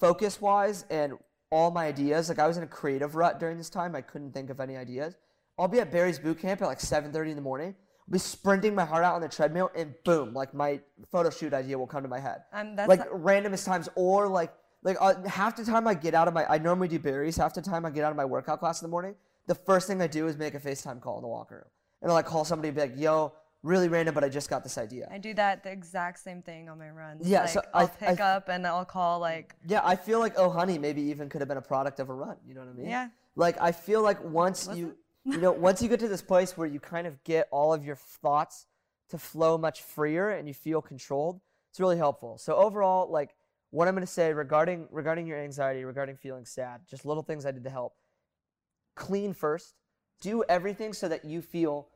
focus 0.00 0.40
wise 0.40 0.84
and 0.90 1.14
all 1.50 1.70
my 1.70 1.86
ideas, 1.86 2.28
like 2.28 2.38
I 2.38 2.46
was 2.46 2.56
in 2.56 2.62
a 2.62 2.66
creative 2.68 3.14
rut 3.14 3.38
during 3.38 3.58
this 3.58 3.70
time. 3.70 3.94
I 3.94 4.00
couldn't 4.00 4.32
think 4.32 4.50
of 4.50 4.60
any 4.60 4.76
ideas. 4.76 5.14
I'll 5.58 5.68
be 5.68 5.80
at 5.80 5.90
Barry's 5.90 6.18
boot 6.18 6.38
camp 6.38 6.60
at 6.62 6.66
like 6.66 6.80
7:30 6.80 7.30
in 7.30 7.36
the 7.36 7.42
morning. 7.42 7.74
I'll 8.08 8.12
be 8.12 8.18
sprinting 8.18 8.74
my 8.74 8.84
heart 8.84 9.04
out 9.04 9.14
on 9.14 9.20
the 9.20 9.28
treadmill, 9.28 9.70
and 9.74 9.94
boom, 10.04 10.34
like 10.34 10.54
my 10.54 10.80
photo 11.10 11.30
shoot 11.30 11.54
idea 11.54 11.78
will 11.78 11.86
come 11.86 12.02
to 12.02 12.08
my 12.08 12.20
head. 12.20 12.42
Um, 12.52 12.76
that's 12.76 12.88
like 12.88 13.00
not- 13.00 13.10
randomest 13.10 13.64
times, 13.64 13.88
or 13.94 14.28
like 14.28 14.52
like 14.82 14.96
uh, 15.00 15.14
half 15.26 15.56
the 15.56 15.64
time 15.64 15.86
I 15.88 15.94
get 15.94 16.14
out 16.14 16.28
of 16.28 16.34
my, 16.34 16.46
I 16.46 16.58
normally 16.58 16.88
do 16.88 16.98
Barry's. 16.98 17.36
Half 17.36 17.54
the 17.54 17.62
time 17.62 17.84
I 17.86 17.90
get 17.90 18.04
out 18.04 18.10
of 18.10 18.16
my 18.16 18.24
workout 18.24 18.60
class 18.60 18.80
in 18.82 18.86
the 18.86 18.90
morning, 18.90 19.14
the 19.46 19.54
first 19.54 19.86
thing 19.86 20.00
I 20.02 20.06
do 20.06 20.26
is 20.26 20.36
make 20.36 20.54
a 20.54 20.60
FaceTime 20.60 21.00
call 21.00 21.16
in 21.16 21.22
the 21.22 21.28
locker 21.28 21.56
room, 21.56 21.70
and 22.02 22.10
I'll 22.10 22.14
like 22.16 22.26
call 22.26 22.44
somebody 22.44 22.68
and 22.68 22.76
be 22.76 22.82
like, 22.82 22.96
"Yo, 22.96 23.32
really 23.66 23.88
random, 23.88 24.14
but 24.14 24.24
I 24.24 24.28
just 24.28 24.48
got 24.48 24.62
this 24.62 24.78
idea." 24.78 25.08
I 25.10 25.18
do 25.18 25.34
that 25.34 25.62
the 25.62 25.70
exact 25.70 26.18
same 26.20 26.40
thing 26.42 26.68
on 26.68 26.78
my 26.78 26.90
runs. 26.90 27.26
Yeah, 27.26 27.42
like, 27.42 27.50
so 27.50 27.60
I- 27.74 27.80
I'll 27.82 27.88
pick 27.88 28.20
I- 28.20 28.36
up 28.36 28.48
and 28.48 28.66
I'll 28.66 28.84
call 28.84 29.18
like 29.20 29.54
Yeah, 29.66 29.80
I 29.84 29.96
feel 29.96 30.18
like 30.20 30.34
Oh 30.38 30.50
Honey 30.50 30.78
maybe 30.78 31.02
even 31.02 31.28
could 31.28 31.40
have 31.40 31.48
been 31.48 31.58
a 31.58 31.62
product 31.62 32.00
of 32.00 32.08
a 32.08 32.14
run. 32.14 32.36
You 32.46 32.54
know 32.54 32.60
what 32.60 32.70
I 32.70 32.72
mean? 32.72 32.86
Yeah. 32.88 33.08
Like 33.34 33.60
I 33.60 33.72
feel 33.72 34.02
like 34.02 34.22
once 34.24 34.68
you 34.74 34.96
you 35.24 35.38
know 35.38 35.52
once 35.52 35.82
you 35.82 35.88
get 35.88 36.00
to 36.00 36.08
this 36.08 36.22
place 36.22 36.56
where 36.56 36.66
you 36.66 36.80
kind 36.80 37.06
of 37.06 37.22
get 37.24 37.48
all 37.50 37.74
of 37.74 37.84
your 37.84 37.96
thoughts 37.96 38.66
to 39.10 39.18
flow 39.18 39.56
much 39.58 39.82
freer 39.82 40.30
and 40.30 40.48
you 40.48 40.54
feel 40.54 40.80
controlled, 40.82 41.40
it's 41.70 41.80
really 41.80 41.96
helpful. 41.98 42.38
So 42.38 42.56
overall, 42.56 43.10
like 43.10 43.34
what 43.70 43.88
I'm 43.88 43.94
gonna 43.94 44.06
say 44.06 44.32
regarding 44.32 44.88
regarding 44.90 45.26
your 45.26 45.38
anxiety, 45.38 45.84
regarding 45.84 46.16
feeling 46.16 46.44
sad, 46.46 46.82
just 46.88 47.04
little 47.04 47.22
things 47.22 47.44
I 47.44 47.50
did 47.50 47.64
to 47.64 47.70
help. 47.70 47.94
Clean 48.94 49.32
first. 49.34 49.74
Do 50.20 50.42
everything 50.48 50.94
so 50.94 51.08
that 51.08 51.24
you 51.26 51.42
feel, 51.42 51.88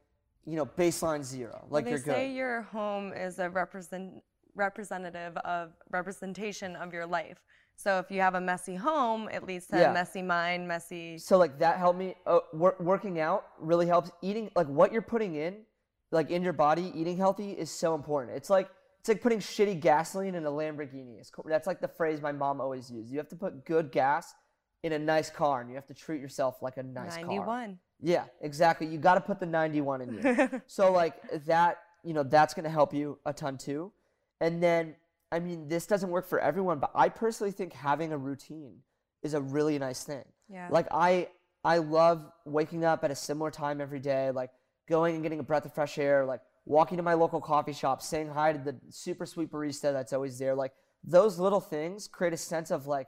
you 0.46 0.56
know, 0.56 0.66
baseline 0.66 1.22
zero. 1.22 1.66
Like 1.70 1.84
they 1.84 1.90
you're 1.90 1.98
say 2.00 2.28
good. 2.28 2.34
your 2.36 2.62
home 2.62 3.12
is 3.12 3.38
a 3.38 3.48
represent 3.50 4.22
representative 4.54 5.36
of 5.38 5.70
representation 5.90 6.76
of 6.76 6.92
your 6.92 7.06
life. 7.06 7.38
So 7.76 7.98
if 7.98 8.10
you 8.10 8.20
have 8.20 8.34
a 8.34 8.40
messy 8.40 8.74
home, 8.74 9.28
it 9.30 9.44
leads 9.44 9.66
to 9.68 9.78
Yeah. 9.78 9.90
a 9.90 9.94
messy 9.94 10.22
mind, 10.22 10.68
messy. 10.68 11.16
So 11.18 11.38
like 11.38 11.58
that 11.60 11.78
helped 11.78 11.98
me. 11.98 12.14
Uh, 12.26 12.40
wor- 12.52 12.76
working 12.80 13.20
out 13.20 13.46
really 13.58 13.86
helps. 13.86 14.10
Eating 14.22 14.50
like 14.54 14.66
what 14.66 14.92
you're 14.92 15.00
putting 15.02 15.34
in, 15.36 15.64
like 16.10 16.30
in 16.30 16.42
your 16.42 16.52
body, 16.52 16.92
eating 16.94 17.16
healthy 17.16 17.52
is 17.52 17.70
so 17.70 17.94
important. 17.94 18.36
It's 18.36 18.50
like 18.50 18.68
it's 18.98 19.08
like 19.08 19.22
putting 19.22 19.38
shitty 19.38 19.80
gasoline 19.80 20.34
in 20.34 20.44
a 20.44 20.50
Lamborghini. 20.50 21.22
That's 21.46 21.66
like 21.66 21.80
the 21.80 21.88
phrase 21.88 22.20
my 22.20 22.32
mom 22.32 22.60
always 22.60 22.90
used. 22.90 23.10
You 23.10 23.16
have 23.18 23.28
to 23.28 23.36
put 23.36 23.64
good 23.64 23.90
gas 23.92 24.34
in 24.82 24.92
a 24.92 24.98
nice 24.98 25.30
car, 25.30 25.60
and 25.62 25.70
you 25.70 25.76
have 25.76 25.86
to 25.86 25.94
treat 25.94 26.20
yourself 26.20 26.60
like 26.60 26.76
a 26.76 26.82
nice 26.82 27.14
car. 27.16 27.24
91. 27.24 27.78
Yeah, 28.02 28.24
exactly. 28.40 28.86
You 28.86 28.98
got 28.98 29.14
to 29.14 29.20
put 29.20 29.40
the 29.40 29.46
91 29.46 30.02
in 30.02 30.14
you. 30.14 30.62
so 30.66 30.92
like 30.92 31.14
that, 31.46 31.78
you 32.02 32.14
know, 32.14 32.22
that's 32.22 32.54
going 32.54 32.64
to 32.64 32.70
help 32.70 32.94
you 32.94 33.18
a 33.26 33.32
ton 33.32 33.58
too. 33.58 33.92
And 34.40 34.62
then 34.62 34.94
I 35.32 35.38
mean, 35.38 35.68
this 35.68 35.86
doesn't 35.86 36.10
work 36.10 36.26
for 36.26 36.40
everyone, 36.40 36.78
but 36.78 36.90
I 36.94 37.08
personally 37.08 37.52
think 37.52 37.72
having 37.72 38.12
a 38.12 38.18
routine 38.18 38.78
is 39.22 39.34
a 39.34 39.40
really 39.40 39.78
nice 39.78 40.02
thing. 40.02 40.24
Yeah. 40.48 40.68
Like 40.70 40.88
I 40.90 41.28
I 41.64 41.78
love 41.78 42.30
waking 42.44 42.84
up 42.84 43.04
at 43.04 43.10
a 43.10 43.14
similar 43.14 43.50
time 43.50 43.80
every 43.80 44.00
day, 44.00 44.30
like 44.30 44.50
going 44.88 45.14
and 45.14 45.22
getting 45.22 45.38
a 45.38 45.42
breath 45.42 45.64
of 45.64 45.74
fresh 45.74 45.98
air, 45.98 46.24
like 46.24 46.40
walking 46.64 46.96
to 46.96 47.02
my 47.02 47.14
local 47.14 47.40
coffee 47.40 47.72
shop, 47.72 48.02
saying 48.02 48.28
hi 48.28 48.52
to 48.52 48.58
the 48.58 48.76
super 48.90 49.26
sweet 49.26 49.50
barista 49.50 49.92
that's 49.92 50.12
always 50.12 50.38
there. 50.38 50.54
Like 50.54 50.72
those 51.04 51.38
little 51.38 51.60
things 51.60 52.08
create 52.08 52.32
a 52.32 52.38
sense 52.38 52.70
of 52.70 52.86
like 52.86 53.06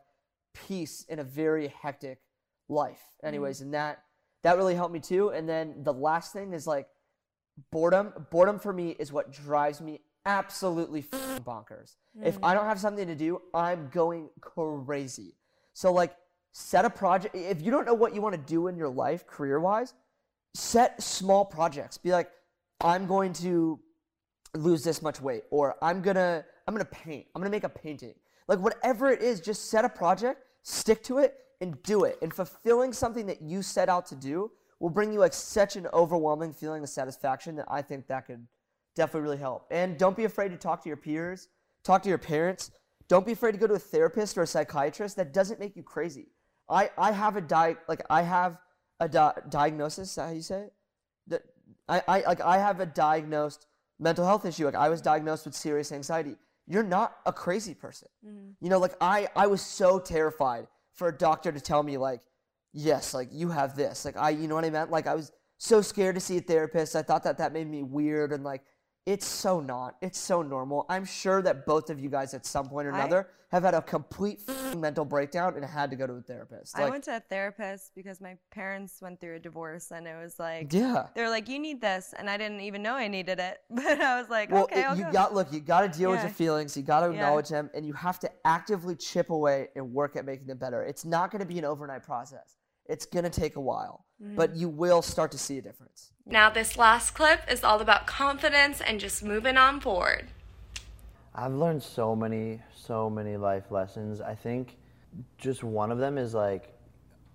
peace 0.55 1.05
in 1.09 1.19
a 1.19 1.25
very 1.25 1.69
hectic 1.83 2.21
life. 2.69 3.03
Anyways, 3.25 3.59
mm. 3.59 3.63
and 3.63 3.75
that 3.75 4.03
that 4.43 4.57
really 4.57 4.75
helped 4.75 4.93
me 4.93 5.01
too. 5.01 5.31
And 5.31 5.49
then 5.49 5.75
the 5.83 5.93
last 5.93 6.33
thing 6.33 6.53
is 6.53 6.67
like 6.67 6.87
boredom. 7.71 8.13
Boredom 8.31 8.59
for 8.59 8.73
me 8.73 8.97
is 8.99 9.13
what 9.13 9.33
drives 9.33 9.81
me 9.81 10.01
absolutely 10.25 11.03
bonkers. 11.03 11.97
If 12.23 12.37
hmm. 12.37 12.45
I 12.45 12.55
don't 12.55 12.67
have 12.67 12.79
something 12.79 13.07
to 13.07 13.15
do, 13.15 13.41
I'm 13.55 13.89
going 13.93 14.29
crazy. 14.41 15.37
So 15.73 15.93
like 15.93 16.15
set 16.53 16.85
a 16.85 16.91
project 16.91 17.35
if 17.35 17.63
you 17.63 17.71
don't 17.71 17.87
know 17.87 17.95
what 17.95 18.15
you 18.15 18.21
want 18.21 18.35
to 18.35 18.41
do 18.41 18.69
in 18.69 18.77
your 18.77 18.89
life 18.89 19.27
career-wise, 19.27 19.95
set 20.55 21.03
small 21.03 21.45
projects. 21.45 21.99
Be 21.99 22.13
like 22.13 22.31
I'm 22.81 23.07
going 23.07 23.33
to 23.35 23.81
lose 24.55 24.85
this 24.85 25.01
much 25.03 25.21
weight 25.21 25.45
or 25.51 25.77
I'm 25.83 26.03
to 26.03 26.45
I'm 26.67 26.77
to 26.77 26.85
paint. 26.85 27.27
I'm 27.35 27.43
to 27.43 27.51
make 27.51 27.65
a 27.65 27.69
painting. 27.69 28.15
Like 28.49 28.59
whatever 28.59 29.11
it 29.11 29.23
is, 29.23 29.41
just 29.41 29.71
set 29.71 29.85
a 29.85 29.89
project, 29.89 30.45
stick 30.63 31.03
to 31.05 31.19
it 31.19 31.37
and 31.63 31.81
do 31.85 32.05
it. 32.05 32.19
And 32.21 32.35
fulfilling 32.35 32.93
something 32.93 33.25
that 33.27 33.41
you 33.41 33.63
set 33.63 33.89
out 33.89 34.05
to 34.07 34.17
do 34.17 34.51
will 34.81 34.91
bring 34.91 35.13
you 35.13 35.21
like 35.21 35.33
such 35.33 35.77
an 35.77 35.87
overwhelming 35.95 36.53
feeling 36.53 36.83
of 36.83 36.89
satisfaction 36.89 37.55
that 37.57 37.67
I 37.71 37.81
think 37.81 38.09
that 38.09 38.27
could 38.27 38.45
definitely 38.97 39.23
really 39.23 39.39
help. 39.39 39.67
And 39.71 39.97
don't 39.97 40.17
be 40.17 40.25
afraid 40.25 40.51
to 40.51 40.57
talk 40.57 40.83
to 40.83 40.89
your 40.89 40.97
peers, 40.97 41.49
talk 41.85 42.03
to 42.03 42.09
your 42.09 42.19
parents. 42.19 42.73
Don't 43.09 43.25
be 43.25 43.33
afraid 43.33 43.53
to 43.53 43.59
go 43.59 43.67
to 43.67 43.75
a 43.75 43.79
therapist 43.79 44.37
or 44.37 44.43
a 44.43 44.47
psychiatrist. 44.47 45.17
That 45.17 45.33
doesn't 45.33 45.61
make 45.61 45.77
you 45.77 45.83
crazy. 45.83 46.27
I, 46.69 46.91
I 46.99 47.13
have 47.13 47.37
a 47.37 47.41
di- 47.41 47.77
like 47.89 48.03
I 48.11 48.23
have 48.23 48.59
a 48.99 49.09
di- 49.09 49.35
diagnosis. 49.49 50.11
Is 50.11 50.15
that 50.17 50.27
how 50.27 50.33
you 50.33 50.43
say 50.43 50.63
it? 50.63 50.73
That 51.29 51.43
I, 51.89 52.03
I 52.09 52.21
like 52.23 52.41
I 52.41 52.59
have 52.59 52.81
a 52.81 52.87
diagnosed 52.87 53.67
mental 54.01 54.25
health 54.25 54.47
issue. 54.47 54.65
Like 54.65 54.75
I 54.75 54.89
was 54.89 55.01
diagnosed 55.01 55.45
with 55.45 55.55
serious 55.55 55.93
anxiety. 55.93 56.37
You're 56.67 56.83
not 56.83 57.17
a 57.27 57.33
crazy 57.33 57.75
person. 57.75 58.09
Mm-hmm. 58.27 58.51
You 58.61 58.71
know, 58.71 58.79
like 58.79 58.95
I 59.01 59.29
I 59.37 59.47
was 59.47 59.61
so 59.61 59.99
terrified 59.99 60.67
for 60.95 61.09
a 61.09 61.17
doctor 61.17 61.53
to 61.53 61.61
tell 61.61 61.83
me 61.83 61.97
like, 61.97 62.21
yes, 62.73 63.15
like 63.15 63.29
you 63.33 63.51
have 63.51 63.77
this. 63.77 64.05
Like 64.05 64.17
I, 64.17 64.31
you 64.31 64.49
know 64.49 64.55
what 64.55 64.65
I 64.65 64.71
meant? 64.71 64.91
Like 64.91 65.07
I 65.07 65.15
was 65.15 65.33
so 65.59 65.81
scared 65.81 66.15
to 66.17 66.21
see 66.21 66.39
a 66.39 66.41
therapist. 66.41 66.97
I 66.97 67.03
thought 67.03 67.25
that 67.25 67.39
that 67.39 67.53
made 67.53 67.69
me 67.69 67.83
weird 67.83 68.33
and 68.33 68.45
like 68.45 68.63
it's 69.05 69.27
so 69.27 69.61
not. 69.61 69.97
It's 70.01 70.19
so 70.19 70.43
normal. 70.43 70.87
I'm 70.89 71.05
sure 71.05 71.43
that 71.43 71.67
both 71.67 71.91
of 71.91 71.99
you 71.99 72.09
guys 72.09 72.35
at 72.35 72.47
some 72.47 72.69
point 72.69 72.87
or 72.87 72.93
I- 72.93 72.99
another 73.01 73.29
have 73.51 73.65
had 73.65 73.75
a 73.75 73.83
complete 73.83 74.41
f***ing 74.49 74.81
mental 74.81 75.05
breakdown 75.05 75.55
and 75.57 75.65
had 75.65 75.91
to 75.91 75.97
go 75.97 76.07
to 76.07 76.15
a 76.15 76.23
therapist. 76.23 76.79
I 76.79 76.89
went 76.89 77.05
to 77.05 77.17
a 77.17 77.21
therapist 77.21 77.95
because 77.95 78.19
my 78.19 78.39
parents 78.51 79.03
went 79.03 79.21
through 79.21 79.35
a 79.37 79.39
divorce 79.39 79.91
and 79.91 80.07
it 80.07 80.17
was 80.17 80.39
like 80.39 80.73
Yeah. 80.73 81.09
they're 81.15 81.29
like 81.29 81.51
you 81.51 81.59
need 81.59 81.79
this 81.83 82.15
and 82.19 82.31
I 82.31 82.39
didn't 82.39 82.61
even 82.61 82.81
know 82.83 82.95
I 82.95 83.09
needed 83.09 83.39
it 83.41 83.59
but 83.71 84.01
I 84.01 84.19
was 84.19 84.31
like 84.31 84.51
well, 84.51 84.65
okay 84.65 84.91
it- 84.91 84.97
you 84.97 85.05
go. 85.05 85.13
got 85.13 85.35
look. 85.35 85.53
You 85.53 85.61
got 85.61 85.83
to 85.93 85.99
deal 85.99 86.11
with 86.13 86.23
your 86.23 86.31
feelings. 86.31 86.75
You 86.79 86.83
got 86.83 87.01
to 87.01 87.09
Yeah. 87.09 87.13
acknowledge 87.21 87.51
them, 87.51 87.69
and 87.75 87.85
you 87.85 87.93
have 87.93 88.19
to 88.21 88.31
actively 88.47 88.97
chip 88.97 89.29
away 89.29 89.69
and 89.77 89.93
work 89.93 90.17
at 90.17 90.25
making 90.25 90.47
them 90.47 90.57
better. 90.59 90.83
It's 90.83 91.05
not 91.05 91.31
going 91.31 91.41
to 91.41 91.47
be 91.47 91.59
an 91.59 91.67
overnight 91.67 92.05
process. 92.05 92.57
It's 92.87 93.05
going 93.05 93.25
to 93.25 93.31
take 93.31 93.57
a 93.57 93.61
while. 93.61 94.07
But 94.23 94.55
mm. 94.55 94.61
you 94.61 94.69
will 94.69 95.03
start 95.03 95.31
to 95.33 95.39
see 95.39 95.59
a 95.59 95.63
difference. 95.63 96.13
Now, 96.25 96.51
this 96.51 96.77
last 96.77 97.13
clip 97.13 97.41
is 97.51 97.65
all 97.65 97.81
about 97.81 98.07
confidence 98.07 98.81
and 98.81 99.01
just 99.01 99.25
moving 99.25 99.57
on 99.57 99.81
forward. 99.81 100.29
I've 101.35 101.55
learned 101.55 101.83
so 101.83 102.15
many, 102.15 102.61
so 102.75 103.11
many 103.11 103.37
life 103.37 103.71
lessons. 103.71 104.21
I 104.21 104.35
think 104.35 104.77
just 105.39 105.65
one 105.65 105.91
of 105.91 105.99
them 105.99 106.19
is 106.19 106.35
like 106.35 106.73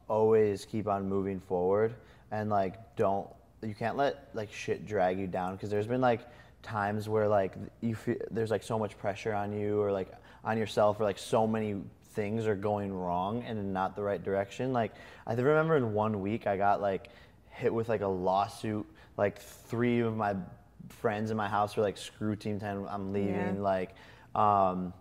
always 0.07 0.65
keep 0.65 0.87
on 0.87 1.07
moving 1.07 1.39
forward 1.39 1.93
and 2.31 2.49
like 2.49 2.95
don't 2.95 3.27
you 3.61 3.75
can't 3.75 3.97
let 3.97 4.29
like 4.33 4.51
shit 4.51 4.85
drag 4.85 5.19
you 5.19 5.27
down 5.27 5.53
because 5.55 5.69
there's 5.69 5.87
been 5.87 6.01
like 6.01 6.21
times 6.63 7.09
where 7.09 7.27
like 7.27 7.53
you 7.81 7.95
feel 7.95 8.15
there's 8.31 8.51
like 8.51 8.63
so 8.63 8.79
much 8.79 8.97
pressure 8.97 9.33
on 9.33 9.51
you 9.51 9.81
or 9.81 9.91
like 9.91 10.11
on 10.43 10.57
yourself 10.57 10.99
or 10.99 11.03
like 11.03 11.17
so 11.17 11.45
many 11.45 11.75
things 12.17 12.47
are 12.47 12.55
going 12.55 12.91
wrong 12.91 13.43
and 13.43 13.59
in 13.59 13.71
not 13.71 13.95
the 13.95 14.01
right 14.01 14.23
direction 14.23 14.73
like 14.73 14.91
i 15.27 15.33
remember 15.35 15.77
in 15.77 15.93
one 15.93 16.19
week 16.19 16.47
i 16.47 16.57
got 16.57 16.81
like 16.81 17.09
hit 17.51 17.71
with 17.71 17.87
like 17.89 18.01
a 18.01 18.07
lawsuit 18.07 18.83
like 19.17 19.39
three 19.39 19.99
of 19.99 20.17
my 20.17 20.35
friends 20.89 21.29
in 21.29 21.37
my 21.37 21.47
house 21.47 21.77
were 21.77 21.83
like 21.83 21.95
screw 21.95 22.35
team 22.35 22.59
10 22.59 22.87
i'm 22.89 23.13
leaving 23.13 23.55
Yeah. 23.57 23.61
like 23.61 23.91
um 24.33 24.93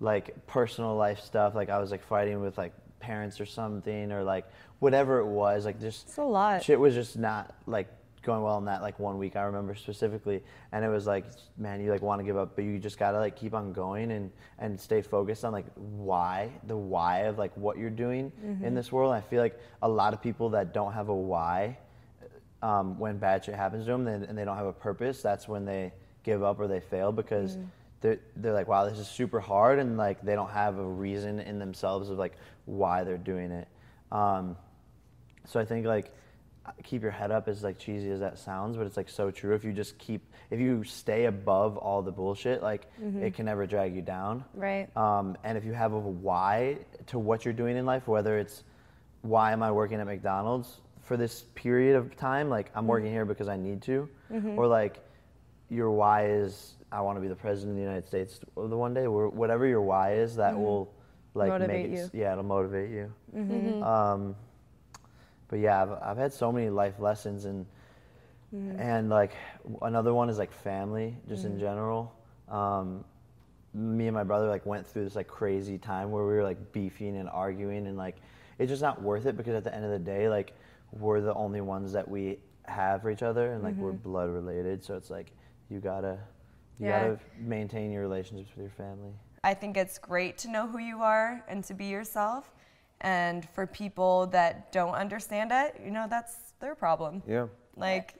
like 0.00 0.46
personal 0.46 0.94
life 0.94 1.20
stuff 1.20 1.54
like 1.54 1.70
i 1.70 1.78
was 1.80 1.90
like 1.90 2.04
fighting 2.04 2.42
with 2.42 2.58
like 2.58 2.74
parents 3.00 3.40
or 3.40 3.46
something 3.46 4.12
or 4.12 4.22
like 4.22 4.44
whatever 4.80 5.20
it 5.20 5.26
was 5.26 5.64
like 5.64 5.80
just 5.80 6.06
It's 6.08 6.18
a 6.18 6.22
lot. 6.22 6.62
shit 6.62 6.78
was 6.78 6.92
just 6.92 7.16
not 7.16 7.54
like 7.66 7.88
going 8.28 8.42
well 8.42 8.58
in 8.58 8.66
that 8.66 8.82
like 8.82 8.98
one 8.98 9.16
week 9.16 9.36
i 9.36 9.42
remember 9.42 9.74
specifically 9.74 10.42
and 10.72 10.84
it 10.84 10.88
was 10.88 11.06
like 11.06 11.24
man 11.56 11.80
you 11.80 11.90
like 11.90 12.02
want 12.02 12.20
to 12.20 12.24
give 12.24 12.36
up 12.36 12.54
but 12.54 12.62
you 12.62 12.78
just 12.78 12.98
gotta 12.98 13.16
like 13.18 13.34
keep 13.36 13.54
on 13.54 13.72
going 13.72 14.10
and 14.12 14.30
and 14.58 14.78
stay 14.78 15.00
focused 15.00 15.46
on 15.46 15.50
like 15.52 15.64
why 15.76 16.50
the 16.66 16.76
why 16.76 17.20
of 17.20 17.38
like 17.38 17.56
what 17.56 17.78
you're 17.78 17.88
doing 17.88 18.30
in 18.44 18.58
Mhm. 18.58 18.74
this 18.74 18.92
world 18.92 19.14
and 19.14 19.24
i 19.24 19.26
feel 19.26 19.40
like 19.40 19.58
a 19.80 19.88
lot 19.88 20.12
of 20.12 20.20
people 20.20 20.50
that 20.50 20.74
don't 20.74 20.92
have 20.92 21.08
a 21.08 21.14
why 21.14 21.78
um, 22.60 22.98
when 22.98 23.16
bad 23.16 23.44
shit 23.44 23.54
happens 23.54 23.84
to 23.86 23.92
them 23.92 24.06
and, 24.08 24.24
and 24.24 24.36
they 24.36 24.44
don't 24.44 24.56
have 24.58 24.66
a 24.66 24.72
purpose 24.74 25.22
that's 25.22 25.48
when 25.48 25.64
they 25.64 25.90
give 26.22 26.42
up 26.42 26.60
or 26.60 26.66
they 26.68 26.80
fail 26.80 27.10
because 27.12 27.56
Mhm. 27.56 27.66
they're, 28.02 28.18
they're 28.36 28.52
like 28.52 28.68
wow 28.68 28.84
this 28.84 28.98
is 28.98 29.08
super 29.08 29.40
hard 29.40 29.78
and 29.78 29.96
like 29.96 30.20
they 30.20 30.34
don't 30.34 30.50
have 30.50 30.76
a 30.78 30.84
reason 30.86 31.40
in 31.40 31.58
themselves 31.58 32.10
of 32.10 32.18
like 32.18 32.34
why 32.66 33.04
they're 33.04 33.16
doing 33.16 33.50
it 33.52 33.68
um, 34.12 34.54
so 35.46 35.58
i 35.58 35.64
think 35.64 35.86
like 35.86 36.12
keep 36.82 37.02
your 37.02 37.10
head 37.10 37.30
up 37.30 37.48
as 37.48 37.62
like 37.62 37.78
cheesy 37.78 38.10
as 38.10 38.20
that 38.20 38.38
sounds 38.38 38.76
but 38.76 38.86
it's 38.86 38.96
like 38.96 39.08
so 39.08 39.30
true 39.30 39.54
if 39.54 39.64
you 39.64 39.72
just 39.72 39.96
keep 39.98 40.22
if 40.50 40.58
you 40.60 40.84
stay 40.84 41.26
above 41.26 41.76
all 41.76 42.02
the 42.02 42.12
bullshit 42.12 42.62
like 42.62 42.86
Mhm. 43.00 43.22
it 43.22 43.34
can 43.34 43.46
never 43.46 43.66
drag 43.66 43.94
you 43.94 44.02
down 44.02 44.44
Right. 44.54 44.88
um, 44.96 45.36
and 45.44 45.56
if 45.58 45.64
you 45.64 45.72
have 45.72 45.92
a 45.92 45.98
why 45.98 46.78
to 47.06 47.18
what 47.18 47.44
you're 47.44 47.54
doing 47.54 47.76
in 47.76 47.86
life 47.86 48.06
whether 48.08 48.38
it's 48.38 48.64
why 49.22 49.52
am 49.52 49.62
i 49.62 49.70
working 49.70 49.98
at 50.00 50.06
mcdonald's 50.06 50.80
for 51.02 51.16
this 51.16 51.42
period 51.54 51.96
of 51.96 52.16
time 52.16 52.48
like 52.48 52.70
i'm 52.74 52.86
working 52.86 53.08
Mhm. 53.10 53.12
here 53.14 53.24
because 53.24 53.48
i 53.48 53.56
need 53.56 53.82
to 53.82 54.08
Mhm. 54.30 54.56
or 54.56 54.66
like 54.66 55.00
your 55.70 55.90
why 55.90 56.26
is 56.26 56.74
i 56.92 57.00
want 57.00 57.16
to 57.16 57.20
be 57.20 57.28
the 57.28 57.34
president 57.36 57.70
of 57.72 57.76
the 57.76 57.82
united 57.82 58.06
states 58.06 58.40
the 58.56 58.76
one 58.76 58.94
day 58.94 59.06
or 59.06 59.28
whatever 59.28 59.66
your 59.66 59.82
why 59.82 60.12
is 60.14 60.36
that 60.36 60.54
Mhm. 60.54 60.58
will 60.62 60.92
like 61.34 61.50
Motivate 61.50 61.90
make 61.90 61.98
it, 61.98 62.14
you. 62.14 62.20
yeah 62.20 62.32
it'll 62.32 62.44
motivate 62.44 62.90
you 62.90 63.12
Mhm. 63.36 63.82
um, 63.82 64.36
but 65.48 65.58
yeah 65.58 65.82
I've, 65.82 65.90
I've 66.02 66.16
had 66.16 66.32
so 66.32 66.52
many 66.52 66.70
life 66.70 66.98
lessons 67.00 67.44
and 67.44 67.66
Mhm. 68.54 68.80
and 68.80 69.10
like 69.10 69.32
another 69.82 70.14
one 70.14 70.30
is 70.30 70.38
like 70.38 70.52
family 70.52 71.16
just 71.28 71.44
in 71.44 71.56
Mhm. 71.56 71.60
general 71.60 72.14
um, 72.48 73.04
me 73.74 74.06
and 74.06 74.14
my 74.14 74.24
brother 74.24 74.48
like 74.48 74.64
went 74.64 74.86
through 74.86 75.04
this 75.04 75.14
like 75.16 75.28
crazy 75.28 75.76
time 75.76 76.10
where 76.10 76.24
we 76.24 76.32
were 76.32 76.42
like 76.42 76.72
beefing 76.72 77.16
and 77.18 77.28
arguing 77.28 77.86
and 77.86 77.96
like 77.98 78.16
it's 78.58 78.70
just 78.70 78.80
not 78.80 79.02
worth 79.02 79.26
it 79.26 79.36
because 79.36 79.54
at 79.54 79.64
the 79.64 79.74
end 79.74 79.84
of 79.84 79.90
the 79.90 79.98
day 79.98 80.28
like 80.30 80.54
we're 80.92 81.20
the 81.20 81.34
only 81.34 81.60
ones 81.60 81.92
that 81.92 82.08
we 82.08 82.38
have 82.64 83.02
for 83.02 83.10
each 83.10 83.22
other 83.22 83.52
and 83.52 83.62
like 83.62 83.76
we're 83.76 83.92
Mhm. 83.92 84.02
blood 84.02 84.30
related 84.30 84.82
so 84.82 84.94
it's 84.96 85.10
like 85.10 85.32
you 85.68 85.78
gotta 85.78 86.18
you 86.78 86.86
Yeah. 86.86 87.00
gotta 87.00 87.18
maintain 87.38 87.90
your 87.92 88.00
relationships 88.02 88.48
with 88.56 88.60
your 88.64 88.70
family 88.70 89.12
I 89.44 89.52
think 89.54 89.76
it's 89.76 89.98
great 89.98 90.38
to 90.38 90.50
know 90.50 90.66
who 90.66 90.78
you 90.78 91.02
are 91.02 91.44
and 91.48 91.62
to 91.64 91.74
be 91.74 91.84
yourself. 91.86 92.52
And 93.00 93.48
for 93.54 93.66
people 93.66 94.26
that 94.28 94.72
don't 94.72 94.94
understand 94.94 95.50
it, 95.52 95.80
you 95.84 95.90
know, 95.90 96.06
that's 96.08 96.34
their 96.60 96.74
problem. 96.74 97.22
Yeah. 97.28 97.46
Like, 97.76 98.14